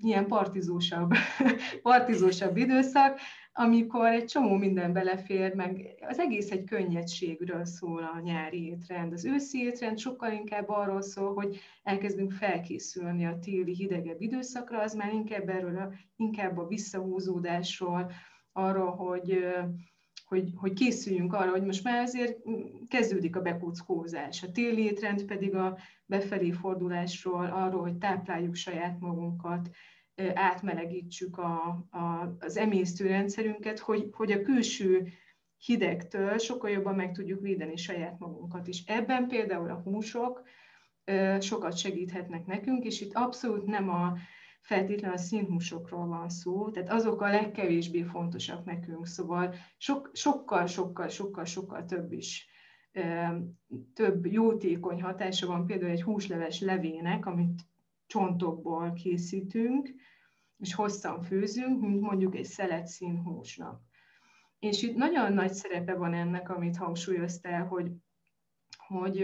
[0.00, 1.12] ilyen partizósabb,
[1.82, 3.18] partizósabb időszak,
[3.52, 9.12] amikor egy csomó minden belefér, meg az egész egy könnyedségről szól a nyári étrend.
[9.12, 14.94] Az őszi étrend sokkal inkább arról szól, hogy elkezdünk felkészülni a téli hidegebb időszakra, az
[14.94, 18.10] már inkább erről, a, inkább a visszahúzódásról,
[18.52, 19.46] arról, hogy
[20.28, 22.38] hogy, hogy készüljünk arra, hogy most már azért
[22.88, 24.42] kezdődik a bekuckózás.
[24.42, 29.70] A téli étrend pedig a befelé fordulásról, arról, hogy tápláljuk saját magunkat,
[30.34, 35.08] átmelegítsük a, a, az emésztőrendszerünket, hogy, hogy a külső
[35.56, 38.82] hidegtől sokkal jobban meg tudjuk védeni saját magunkat is.
[38.86, 40.42] Ebben például a húsok
[41.40, 44.16] sokat segíthetnek nekünk, és itt abszolút nem a
[44.68, 51.08] feltétlenül a színhúsokról van szó, tehát azok a legkevésbé fontosak nekünk, szóval sok, sokkal, sokkal,
[51.08, 52.48] sokkal, sokkal több is
[53.94, 57.60] több jótékony hatása van például egy húsleves levének, amit
[58.06, 59.90] csontokból készítünk,
[60.58, 63.82] és hosszan főzünk, mint mondjuk egy szelet színhúsnak.
[64.58, 67.92] És itt nagyon nagy szerepe van ennek, amit hangsúlyoztál, hogy,
[68.76, 69.16] hogy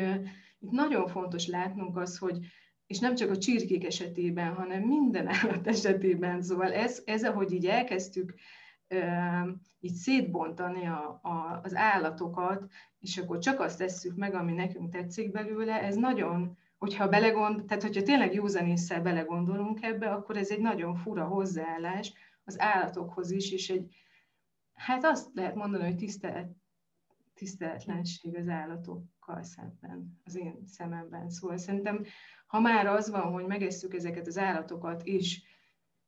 [0.59, 2.39] itt nagyon fontos látnunk az, hogy
[2.87, 6.43] és nem csak a csirkék esetében, hanem minden állat esetében.
[6.43, 8.35] Szóval ez, ez ahogy így elkezdtük
[9.81, 15.31] így szétbontani a, a, az állatokat, és akkor csak azt tesszük meg, ami nekünk tetszik
[15.31, 20.95] belőle, ez nagyon, hogyha belegond, tehát hogyha tényleg józanésszel belegondolunk ebbe, akkor ez egy nagyon
[20.95, 22.13] fura hozzáállás
[22.45, 23.97] az állatokhoz is, és egy,
[24.75, 26.57] hát azt lehet mondani, hogy tisztelet,
[27.35, 31.31] tiszteletlenség az állatokkal szemben, az én szememben.
[31.31, 32.05] Szóval szerintem,
[32.47, 35.43] ha már az van, hogy megesszük ezeket az állatokat, és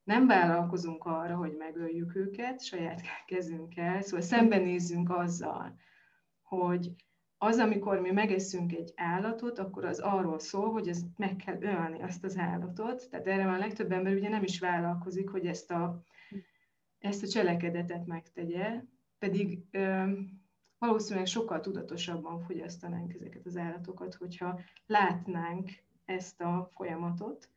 [0.03, 5.77] nem vállalkozunk arra, hogy megöljük őket saját kezünkkel, szóval szembenézzünk azzal,
[6.43, 6.95] hogy
[7.39, 12.03] az, amikor mi megeszünk egy állatot, akkor az arról szól, hogy ezt meg kell ölni,
[12.03, 13.09] azt az állatot.
[13.11, 16.03] Tehát erre már a legtöbb ember ugye nem is vállalkozik, hogy ezt a,
[16.99, 18.83] ezt a cselekedetet megtegye,
[19.19, 19.65] pedig
[20.79, 25.71] valószínűleg sokkal tudatosabban fogyasztanánk ezeket az állatokat, hogyha látnánk
[26.05, 27.51] ezt a folyamatot.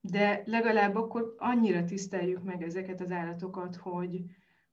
[0.00, 4.24] De legalább akkor annyira tiszteljük meg ezeket az állatokat, hogy,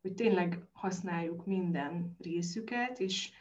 [0.01, 3.31] hogy tényleg használjuk minden részüket, és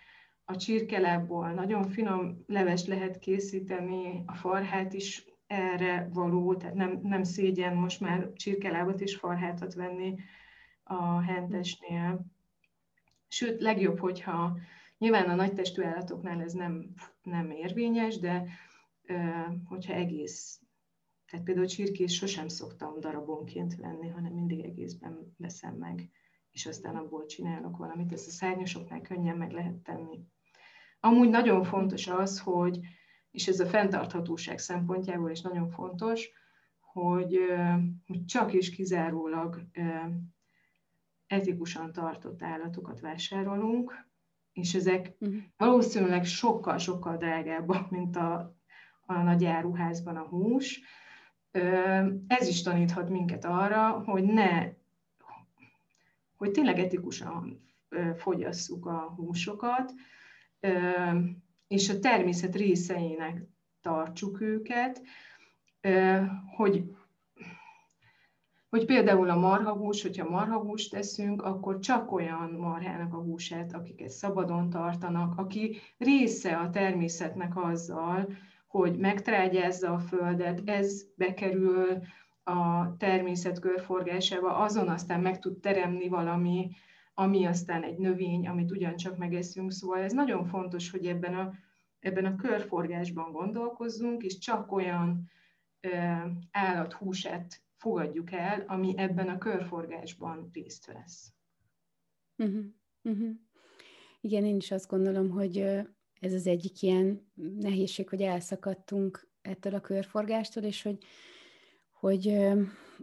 [0.44, 7.22] a csirkelábból nagyon finom leves lehet készíteni, a farhát is erre való, tehát nem, nem
[7.22, 10.14] szégyen most már csirkelábot és farhátat venni
[10.82, 12.33] a hentesnél.
[13.34, 14.58] Sőt, legjobb, hogyha
[14.98, 18.46] nyilván a nagy testű állatoknál ez nem, nem érvényes, de
[19.64, 20.60] hogyha egész
[21.26, 26.10] tehát például csirkés sosem szoktam darabonként venni, hanem mindig egészben veszem meg,
[26.50, 28.12] és aztán abból csinálok valamit.
[28.12, 30.24] Ezt a szárnyasoknál könnyen meg lehet tenni.
[31.00, 32.78] Amúgy nagyon fontos az, hogy,
[33.30, 36.30] és ez a fenntarthatóság szempontjából is nagyon fontos,
[36.80, 37.38] hogy,
[38.06, 39.60] hogy csak és kizárólag
[41.26, 44.06] etikusan tartott állatokat vásárolunk,
[44.52, 45.38] és ezek uh-huh.
[45.56, 48.54] valószínűleg sokkal-sokkal drágábbak, mint a,
[49.06, 50.80] a nagy áruházban a hús,
[52.26, 54.72] ez is taníthat minket arra, hogy ne,
[56.36, 57.66] hogy tényleg etikusan
[58.16, 59.92] fogyasszuk a húsokat,
[61.66, 63.42] és a természet részeinek
[63.80, 65.02] tartsuk őket,
[66.56, 66.96] hogy
[68.74, 74.70] hogy például a marhahús, hogyha marhahúst teszünk, akkor csak olyan marhának a húsát, akiket szabadon
[74.70, 78.28] tartanak, aki része a természetnek azzal,
[78.66, 82.00] hogy megtrágyázza a földet, ez bekerül
[82.42, 86.70] a természet körforgásába, azon aztán meg tud teremni valami,
[87.14, 89.72] ami aztán egy növény, amit ugyancsak megeszünk.
[89.72, 91.52] Szóval ez nagyon fontos, hogy ebben a,
[92.00, 95.30] ebben a körforgásban gondolkozzunk, és csak olyan
[96.50, 101.32] állathúsát fogadjuk el, ami ebben a körforgásban részt vesz.
[102.36, 102.64] Uh-huh.
[103.02, 103.30] Uh-huh.
[104.20, 105.58] Igen, én is azt gondolom, hogy
[106.20, 110.98] ez az egyik ilyen nehézség, hogy elszakadtunk ettől a körforgástól, és hogy,
[111.90, 112.28] hogy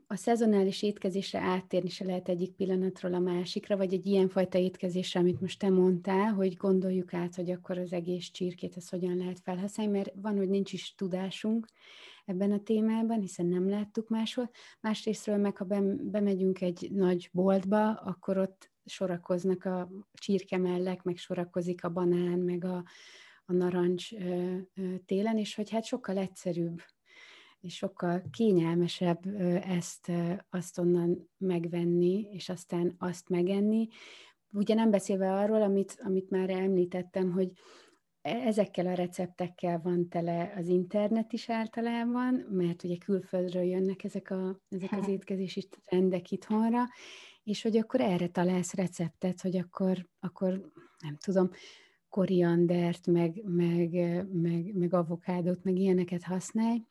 [0.07, 5.41] a szezonális étkezésre áttérni se lehet egyik pillanatról a másikra, vagy egy ilyenfajta étkezésre, amit
[5.41, 9.91] most te mondtál, hogy gondoljuk át, hogy akkor az egész csirkét ezt hogyan lehet felhasználni,
[9.91, 11.67] mert van, hogy nincs is tudásunk
[12.25, 14.49] ebben a témában, hiszen nem láttuk máshol.
[14.79, 15.65] Másrésztről meg, ha
[16.01, 22.65] bemegyünk egy nagy boltba, akkor ott sorakoznak a csirke mellek, meg sorakozik a banán, meg
[22.65, 22.83] a,
[23.45, 26.81] a narancs ö, ö, télen, és hogy hát sokkal egyszerűbb
[27.61, 29.25] és sokkal kényelmesebb
[29.63, 30.11] ezt,
[30.49, 33.87] azt onnan megvenni, és aztán azt megenni.
[34.51, 37.51] Ugye nem beszélve arról, amit, amit már említettem, hogy
[38.21, 44.61] ezekkel a receptekkel van tele az internet is általában, mert ugye külföldről jönnek ezek, a,
[44.69, 46.83] ezek az étkezési trendek itthonra,
[47.43, 51.49] és hogy akkor erre találsz receptet, hogy akkor, akkor nem tudom,
[52.09, 53.89] koriandert, meg, meg,
[54.31, 56.83] meg, meg avokádot, meg ilyeneket használj,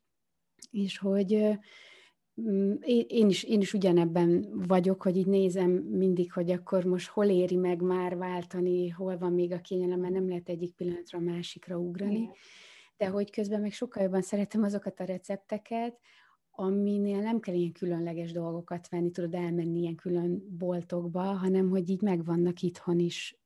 [0.71, 1.59] és hogy
[3.07, 7.57] én is, én is ugyanebben vagyok, hogy így nézem mindig, hogy akkor most hol éri
[7.57, 11.77] meg már váltani, hol van még a kényelem, mert nem lehet egyik pillanatra a másikra
[11.77, 12.31] ugrani,
[12.97, 15.99] de hogy közben meg sokkal jobban szeretem azokat a recepteket,
[16.51, 22.03] aminél nem kell ilyen különleges dolgokat venni, tudod elmenni ilyen külön boltokba, hanem hogy így
[22.03, 23.39] megvannak itthon is,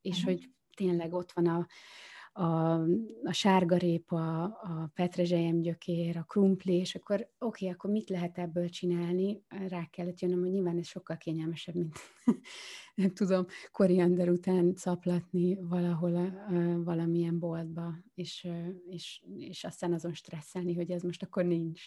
[0.00, 0.24] és uh-huh.
[0.24, 1.66] hogy tényleg ott van a,
[2.32, 2.80] a,
[3.22, 8.68] a sárgarépa, a petrezselyem gyökér, a krumpli, és akkor oké, okay, akkor mit lehet ebből
[8.68, 9.42] csinálni?
[9.68, 11.98] Rá kellett jönnöm, hogy nyilván ez sokkal kényelmesebb, mint
[12.94, 18.48] nem tudom, koriander után szaplatni valahol uh, valamilyen boltba, és,
[18.88, 21.82] és, és aztán azon stresszelni, hogy ez most akkor nincs.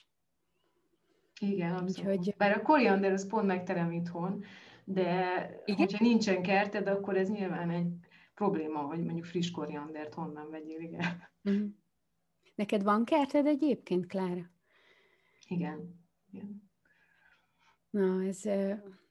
[1.39, 2.11] Igen, abszolút.
[2.11, 2.35] Úgyhogy...
[2.37, 4.43] Bár a koriander az pont megterem itthon,
[4.83, 5.21] de
[5.65, 5.79] Igen?
[5.79, 7.93] hogyha nincsen kerted, akkor ez nyilván egy
[8.35, 11.05] probléma, hogy mondjuk friss koriandert honnan vegyél, igen.
[11.43, 11.69] Uh-huh.
[12.55, 14.51] Neked van kerted egyébként, Klára?
[15.47, 16.05] Igen.
[16.31, 16.63] igen.
[17.89, 18.45] Na, ez,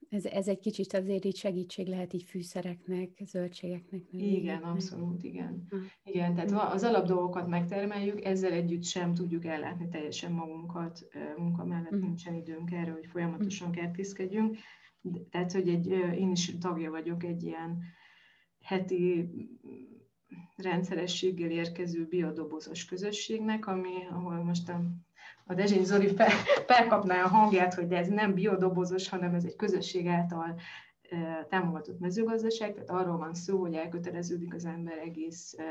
[0.08, 4.02] ez, ez egy kicsit azért így segítség lehet így fűszereknek, zöldségeknek.
[4.10, 5.66] Igen, abszolút, igen.
[5.70, 5.88] Uh-huh.
[6.04, 11.06] Igen, tehát az alapdolgokat megtermeljük, ezzel együtt sem tudjuk ellátni teljesen magunkat,
[11.36, 12.00] munka mellett uh-huh.
[12.00, 14.56] nincsen időnk erre, hogy folyamatosan kertészkedjünk.
[15.30, 17.82] Tehát, hogy egy, én is tagja vagyok egy ilyen
[18.64, 19.28] heti
[20.56, 24.80] rendszerességgel érkező biodobozos közösségnek, ami, ahol most a,
[25.46, 26.30] a Dezsény Zoli fel,
[26.66, 30.60] felkapná a hangját, hogy ez nem biodobozos, hanem ez egy közösség által
[31.10, 35.62] e, támogatott mezőgazdaság, tehát arról van szó, hogy elköteleződik az ember egész e,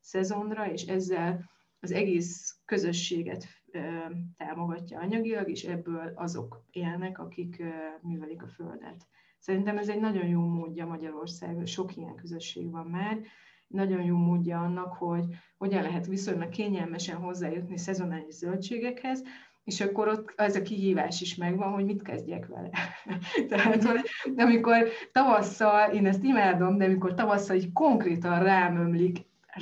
[0.00, 7.62] szezonra, és ezzel az egész közösséget e, támogatja anyagilag, és ebből azok élnek, akik
[8.02, 9.06] művelik a földet.
[9.38, 13.18] Szerintem ez egy nagyon jó módja Magyarország, sok ilyen közösség van már,
[13.66, 15.24] nagyon jó módja annak, hogy
[15.56, 19.22] hogyan lehet viszonylag kényelmesen hozzájutni szezonális zöldségekhez,
[19.64, 22.70] és akkor ott ez a kihívás is megvan, hogy mit kezdjek vele.
[23.48, 24.00] Tehát, hogy
[24.36, 29.18] amikor tavasszal, én ezt imádom, de amikor tavasszal így konkrétan rámömlik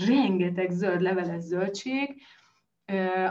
[0.07, 2.23] rengeteg zöld leveles zöldség,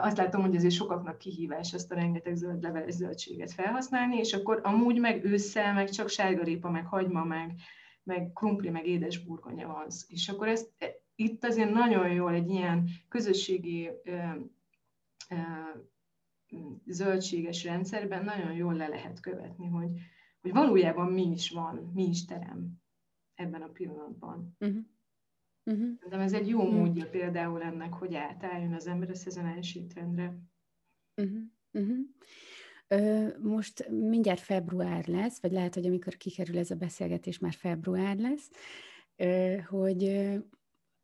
[0.01, 4.59] azt látom, hogy azért sokaknak kihívás ezt a rengeteg zöld leveles zöldséget felhasználni, és akkor
[4.63, 7.55] amúgy meg ősszel, meg csak sárgarépa, meg hagyma, meg,
[8.03, 9.87] meg krumpli, meg édes burgonya van.
[10.07, 10.85] És akkor ezt, e,
[11.15, 14.17] itt azért nagyon jól egy ilyen közösségi ö,
[15.29, 15.35] ö,
[16.85, 19.89] zöldséges rendszerben nagyon jól le lehet követni, hogy,
[20.41, 22.81] hogy valójában mi is van, mi is terem
[23.35, 24.55] ebben a pillanatban.
[24.59, 24.85] Uh-huh.
[25.65, 26.09] Uh-huh.
[26.09, 26.75] De ez egy jó uh-huh.
[26.75, 30.37] módja például ennek, hogy átálljon az ember a szezonális étrendre.
[31.15, 31.41] Uh-huh.
[31.71, 33.37] Uh-huh.
[33.41, 38.49] most mindjárt február lesz, vagy lehet, hogy amikor kikerül ez a beszélgetés, már február lesz,
[39.69, 40.03] hogy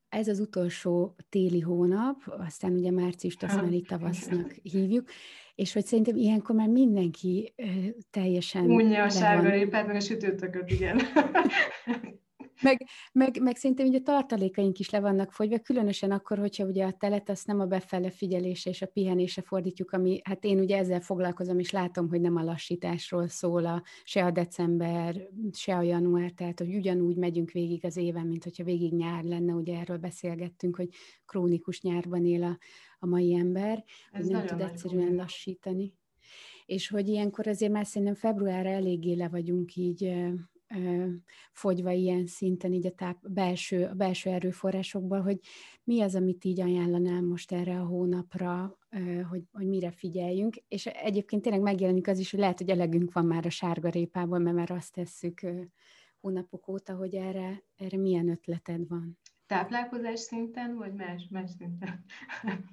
[0.10, 5.10] ez az utolsó téli hónap, aztán ugye március azt már tavasznak hívjuk,
[5.56, 7.54] és hogy szerintem ilyenkor már mindenki
[8.10, 8.70] teljesen...
[8.70, 11.00] Unja a sárga répát, meg a sütőtököt, igen.
[12.62, 16.86] meg, meg, meg szerintem ugye a tartalékaink is le vannak fogyva, különösen akkor, hogyha ugye
[16.86, 20.78] a telet azt nem a befele figyelése és a pihenése fordítjuk, ami, hát én ugye
[20.78, 25.82] ezzel foglalkozom, és látom, hogy nem a lassításról szól a, se a december, se a
[25.82, 29.98] január, tehát hogy ugyanúgy megyünk végig az éven, mint hogyha végig nyár lenne, ugye erről
[29.98, 30.90] beszélgettünk, hogy
[31.26, 32.58] krónikus nyárban él a,
[33.00, 35.94] a mai ember, Ez hogy nem tud egyszerűen lassítani.
[36.66, 40.14] És hogy ilyenkor azért már szerintem februárra eléggé le vagyunk így
[41.52, 45.40] fogyva ilyen szinten így a táp, belső, a belső erőforrásokból, hogy
[45.84, 48.78] mi az, amit így ajánlanám most erre a hónapra,
[49.30, 53.26] hogy, hogy mire figyeljünk, és egyébként tényleg megjelenik az is, hogy lehet, hogy elegünk van
[53.26, 55.42] már a sárgarépából, mert már azt tesszük
[56.20, 59.18] hónapok óta, hogy erre, erre milyen ötleted van.
[59.50, 62.04] Táplálkozás szinten, vagy más, más szinten?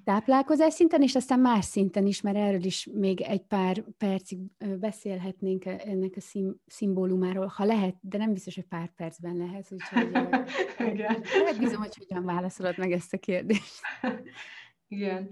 [0.03, 4.39] Táplálkozás szinten, és aztán más szinten is, mert erről is még egy pár percig
[4.79, 10.11] beszélhetnénk ennek a szim, szimbólumáról, ha lehet, de nem biztos, hogy pár percben lehet, úgyhogy
[10.93, 11.23] Igen.
[11.43, 13.81] megbízom, hogy hogyan válaszolod meg ezt a kérdést.
[14.87, 15.29] Igen.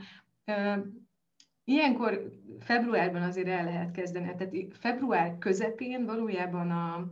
[1.63, 7.11] Ilyenkor februárban azért el lehet kezdeni, tehát február közepén valójában a,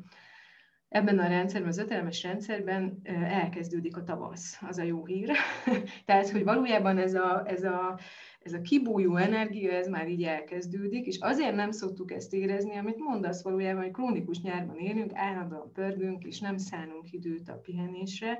[0.93, 5.31] ebben a rendszerben, az ötelemes rendszerben elkezdődik a tavasz, az a jó hír.
[6.05, 7.99] Tehát, hogy valójában ez a, ez a,
[8.39, 12.97] ez a kibújó energia, ez már így elkezdődik, és azért nem szoktuk ezt érezni, amit
[12.97, 18.39] mondasz valójában, hogy krónikus nyárban élünk, állandóan pörgünk, és nem szánunk időt a pihenésre,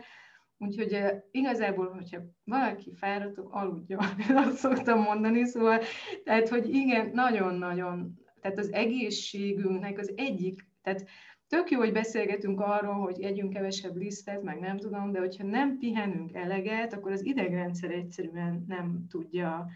[0.57, 0.97] Úgyhogy
[1.31, 3.99] igazából, hogyha valaki fáradtok, aludjon,
[4.45, 5.81] azt szoktam mondani, szóval,
[6.23, 11.05] tehát, hogy igen, nagyon-nagyon, tehát az egészségünknek az egyik, tehát
[11.53, 15.77] tök jó, hogy beszélgetünk arról, hogy együnk kevesebb lisztet, meg nem tudom, de hogyha nem
[15.77, 19.67] pihenünk eleget, akkor az idegrendszer egyszerűen nem tudja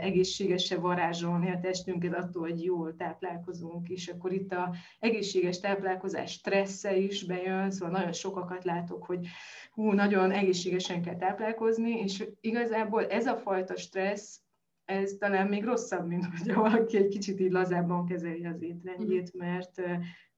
[0.00, 6.96] egészségese varázsolni a testünket attól, hogy jól táplálkozunk, és akkor itt a egészséges táplálkozás stressze
[6.96, 9.26] is bejön, szóval nagyon sokakat látok, hogy
[9.72, 14.40] hú, nagyon egészségesen kell táplálkozni, és igazából ez a fajta stressz
[14.84, 19.46] ez talán még rosszabb, mint hogyha valaki egy kicsit így lazábban kezeli az étrendjét, mhm.
[19.46, 19.82] mert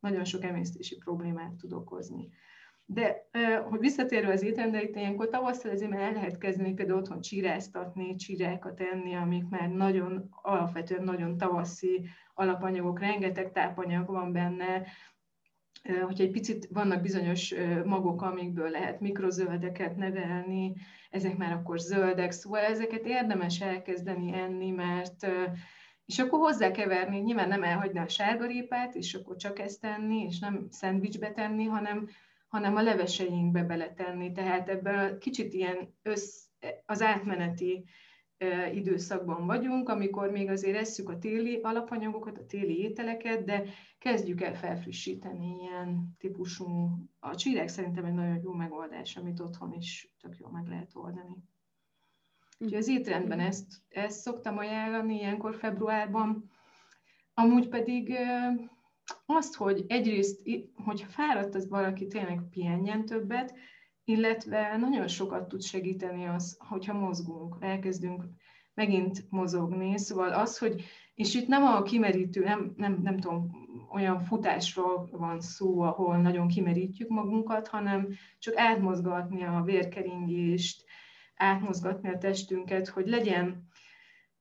[0.03, 2.29] nagyon sok emésztési problémát tud okozni.
[2.85, 3.29] De
[3.69, 8.15] hogy visszatérve az étrendre, itt ilyenkor tavasszal azért már el lehet kezdeni például otthon csiráztatni,
[8.15, 14.83] csirákat enni, amik már nagyon, alapvetően nagyon tavaszi alapanyagok, rengeteg tápanyag van benne,
[15.83, 20.75] hogyha egy picit vannak bizonyos magok, amikből lehet mikrozöldeket nevelni,
[21.11, 25.27] ezek már akkor zöldek, szóval ezeket érdemes elkezdeni enni, mert
[26.13, 30.67] és akkor hozzákeverni, nyilván nem elhagyni a sárgarépát, és akkor csak ezt tenni, és nem
[30.71, 32.09] szendvicsbe tenni, hanem,
[32.47, 34.33] hanem a leveseinkbe beletenni.
[34.33, 36.47] Tehát ebből kicsit ilyen össz,
[36.87, 37.85] az átmeneti
[38.73, 43.65] időszakban vagyunk, amikor még azért esszük a téli alapanyagokat, a téli ételeket, de
[43.99, 46.91] kezdjük el felfrissíteni ilyen típusú.
[47.19, 51.37] A csírek szerintem egy nagyon jó megoldás, amit otthon is tök jól meg lehet oldani.
[52.63, 56.51] Úgyhogy az étrendben ezt, ezt szoktam ajánlani ilyenkor februárban.
[57.35, 58.17] Amúgy pedig
[59.27, 60.41] azt, hogy egyrészt,
[60.85, 63.55] hogyha fáradt az valaki, tényleg pihenjen többet,
[64.05, 68.25] illetve nagyon sokat tud segíteni az, hogyha mozgunk, elkezdünk
[68.75, 70.85] megint mozogni, szóval az, hogy,
[71.15, 73.51] és itt nem a kimerítő, nem, nem, nem tudom,
[73.93, 78.09] olyan futásról van szó, ahol nagyon kimerítjük magunkat, hanem
[78.39, 80.85] csak átmozgatni a vérkeringést,
[81.35, 83.71] átmozgatni a testünket, hogy legyen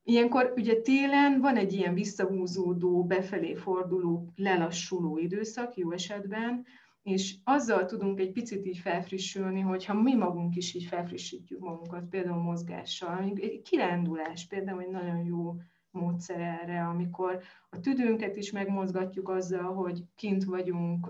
[0.04, 6.66] Ilyenkor ugye télen van egy ilyen visszahúzódó, befelé forduló, lelassuló időszak jó esetben,
[7.02, 12.42] és azzal tudunk egy picit így felfrissülni, hogyha mi magunk is így felfrissítjük magunkat, például
[12.42, 13.18] mozgással.
[13.18, 15.56] Egy kirándulás például egy nagyon jó
[15.90, 21.08] módszer erre, amikor a tüdőnket is megmozgatjuk azzal, hogy kint vagyunk.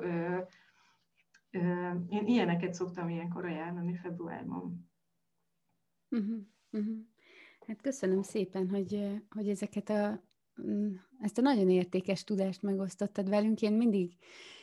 [2.09, 4.92] Én ilyeneket szoktam ilyenkor ajánlani februárban.
[6.13, 6.39] Uh-huh,
[6.71, 6.97] uh-huh.
[7.67, 10.23] Hát köszönöm szépen, hogy, hogy ezeket a,
[10.63, 13.63] mm, ezt a nagyon értékes tudást megosztottad velünk.
[13.63, 14.17] Én mindig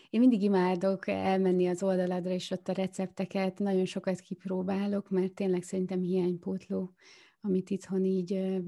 [0.10, 5.64] én mindig imádok elmenni az oldaladra, és ott a recepteket nagyon sokat kipróbálok, mert tényleg
[5.64, 6.94] szerintem hiánypótló,
[7.42, 8.62] amit itthon így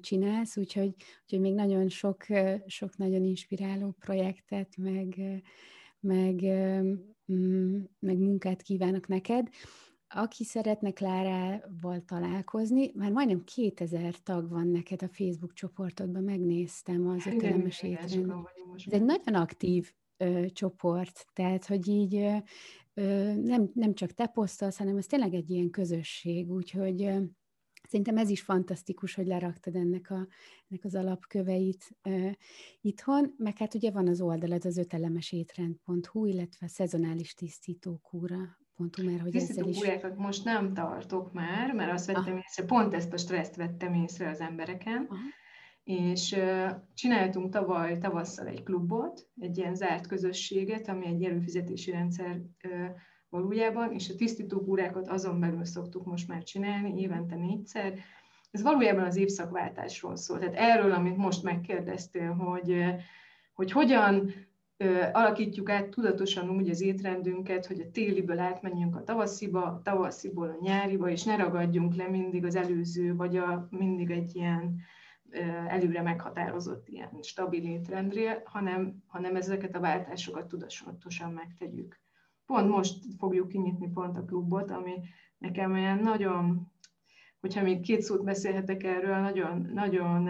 [0.00, 2.24] csinálsz, úgyhogy, úgyhogy még nagyon sok,
[2.66, 5.16] sok nagyon inspiráló projektet, meg,
[6.00, 6.42] meg,
[7.32, 9.48] mm, meg munkát kívánok neked.
[10.08, 17.26] Aki szeretne Klárával találkozni, már majdnem 2000 tag van neked a Facebook csoportodban, megnéztem az
[17.26, 18.32] ötelemes étrend.
[18.76, 22.14] Ez egy nagyon aktív ö, csoport, tehát hogy így
[22.94, 27.20] ö, nem, nem csak te posztolsz, hanem ez tényleg egy ilyen közösség, úgyhogy ö,
[27.88, 30.26] Szerintem ez is fantasztikus, hogy leraktad ennek, a,
[30.68, 32.30] ennek az alapköveit ö,
[32.80, 37.34] itthon, meg hát ugye van az oldalad az ötelemesétrend.hu, illetve szezonális
[38.78, 40.16] tisztítókúra.hu, mert hogy ezzel is...
[40.16, 42.40] most nem tartok már, mert azt vettem ah.
[42.46, 45.18] észre, pont ezt a stresszt vettem észre az embereken, Aha
[45.88, 46.36] és
[46.94, 52.40] csináltunk tavaly tavasszal egy klubot, egy ilyen zárt közösséget, ami egy előfizetési rendszer
[53.28, 57.94] valójában, és a tisztítókúrákat azon belül szoktuk most már csinálni, évente négyszer.
[58.50, 60.38] Ez valójában az évszakváltásról szól.
[60.38, 62.84] Tehát erről, amit most megkérdeztél, hogy,
[63.54, 64.32] hogy hogyan
[65.12, 70.58] alakítjuk át tudatosan úgy az étrendünket, hogy a téliből átmenjünk a tavasziba, a tavasziból a
[70.60, 74.80] nyáriba, és ne ragadjunk le mindig az előző, vagy a, mindig egy ilyen
[75.68, 82.00] előre meghatározott ilyen stabil étrendre, hanem, hanem ezeket a váltásokat tudatosan megtegyük.
[82.46, 84.94] Pont most fogjuk kinyitni pont a klubot, ami
[85.38, 86.70] nekem olyan nagyon,
[87.40, 90.28] hogyha még két szót beszélhetek erről, nagyon, nagyon,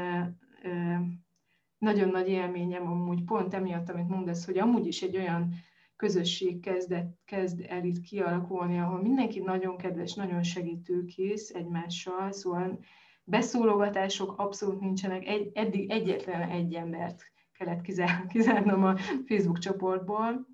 [1.78, 5.54] nagyon nagy élményem amúgy pont emiatt, amit mondasz, hogy amúgy is egy olyan
[5.96, 12.78] közösség kezdett, kezd el itt kialakulni, ahol mindenki nagyon kedves, nagyon segítőkész egymással, szóval
[13.24, 17.22] beszólogatások abszolút nincsenek, egy, eddig egyetlen egy embert
[17.52, 17.82] kellett
[18.28, 20.46] kizárnom a Facebook csoportból.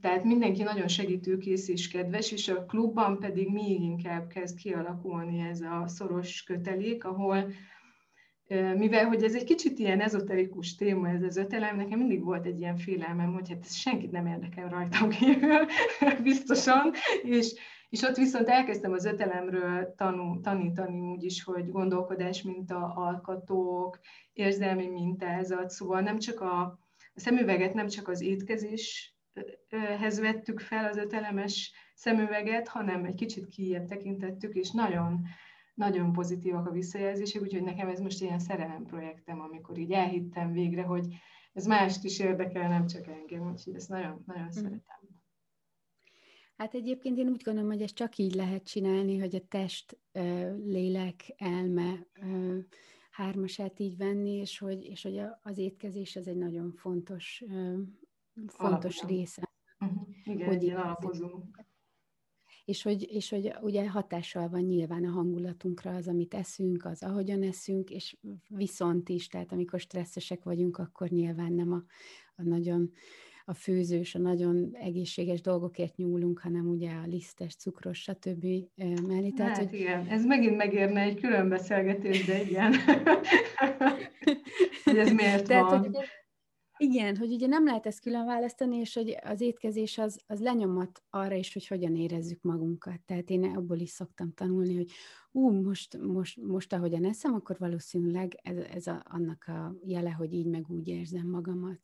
[0.00, 5.60] Tehát mindenki nagyon segítőkész és kedves, és a klubban pedig még inkább kezd kialakulni ez
[5.60, 7.50] a szoros kötelék, ahol
[8.76, 12.60] mivel hogy ez egy kicsit ilyen ezoterikus téma, ez az ötelem, nekem mindig volt egy
[12.60, 15.66] ilyen félelmem, hogy hát ez senkit nem érdekel rajtam kívül,
[16.22, 16.92] biztosan,
[17.22, 17.54] és,
[17.88, 23.98] és ott viszont elkezdtem az ötelemről tanul, tanítani úgy is, hogy gondolkodás minta, alkatók,
[24.32, 26.60] érzelmi mintázat, szóval nem csak a,
[27.14, 33.86] a szemüveget nem csak az étkezéshez vettük fel az ötelemes szemüveget, hanem egy kicsit kijebb
[33.86, 35.26] tekintettük, és nagyon,
[35.78, 40.82] nagyon pozitívak a visszajelzések, úgyhogy nekem ez most ilyen szerelem projektem, amikor így elhittem végre,
[40.82, 41.14] hogy
[41.52, 44.48] ez mást is érdekel, nem csak engem, úgyhogy ezt nagyon, nagyon mm.
[44.48, 44.98] szeretem.
[46.56, 49.98] Hát egyébként én úgy gondolom, hogy ezt csak így lehet csinálni, hogy a test,
[50.64, 52.06] lélek, elme
[53.10, 57.44] hármasát így venni, és hogy, és hogy az étkezés az egy nagyon fontos,
[58.46, 59.18] fontos Alapján.
[59.18, 59.50] része.
[59.80, 60.08] Uh-huh.
[60.24, 61.42] Igen, hogy egy alapozó.
[62.68, 67.42] És hogy, és hogy ugye hatással van nyilván a hangulatunkra az, amit eszünk, az, ahogyan
[67.42, 68.16] eszünk, és
[68.48, 71.82] viszont is, tehát amikor stresszesek vagyunk, akkor nyilván nem a,
[72.36, 72.90] a nagyon
[73.44, 78.44] a főzős, a nagyon egészséges dolgokért nyúlunk, hanem ugye a lisztes, cukros, stb.
[79.06, 79.30] mellé.
[79.30, 79.78] Tehát, hát hogy...
[79.78, 82.74] igen, ez megint megérne egy külön beszélgetés, de igen.
[84.84, 85.78] hogy ez miért Tehát, van.
[85.78, 85.96] Hogy
[86.78, 91.02] igen, hogy ugye nem lehet ezt külön választani, és hogy az étkezés az, az lenyomat
[91.10, 93.00] arra is, hogy hogyan érezzük magunkat.
[93.06, 94.90] Tehát én abból is szoktam tanulni, hogy
[95.32, 100.32] ú, most, most, most ahogyan eszem, akkor valószínűleg ez, ez a, annak a jele, hogy
[100.32, 101.78] így meg úgy érzem magamat.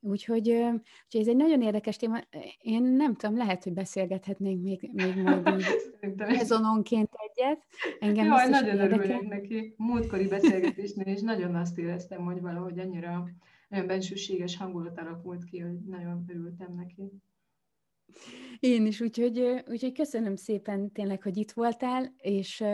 [0.00, 2.20] Úgyhogy, úgyhogy ez egy nagyon érdekes téma.
[2.60, 5.64] Én nem tudom, lehet, hogy beszélgethetnénk még, még majd
[6.16, 7.64] rezononként egyet.
[7.98, 9.74] Engem Jaj, nagyon örülök neki.
[9.76, 13.28] Múltkori beszélgetésnél is nagyon azt éreztem, hogy valahogy annyira
[13.68, 17.12] nagyon bensőséges hangulat alakult ki, hogy nagyon örültem neki.
[18.60, 19.38] Én is, úgyhogy,
[19.68, 22.64] úgyhogy köszönöm szépen tényleg, hogy itt voltál, és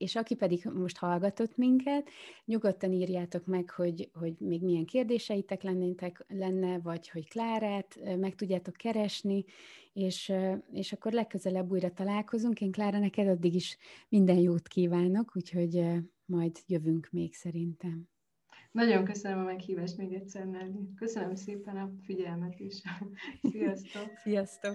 [0.00, 2.08] és aki pedig most hallgatott minket,
[2.44, 8.74] nyugodtan írjátok meg, hogy, hogy még milyen kérdéseitek lennétek, lenne, vagy hogy Klárát meg tudjátok
[8.76, 9.44] keresni,
[9.92, 10.32] és,
[10.72, 12.60] és akkor legközelebb újra találkozunk.
[12.60, 13.76] Én Klára, neked addig is
[14.08, 15.84] minden jót kívánok, úgyhogy
[16.24, 18.08] majd jövünk még szerintem.
[18.72, 20.70] Nagyon köszönöm a meghívást még egyszer, Nelly.
[20.96, 22.82] Köszönöm szépen a figyelmet is.
[23.50, 24.16] Sziasztok!
[24.22, 24.74] Sziasztok!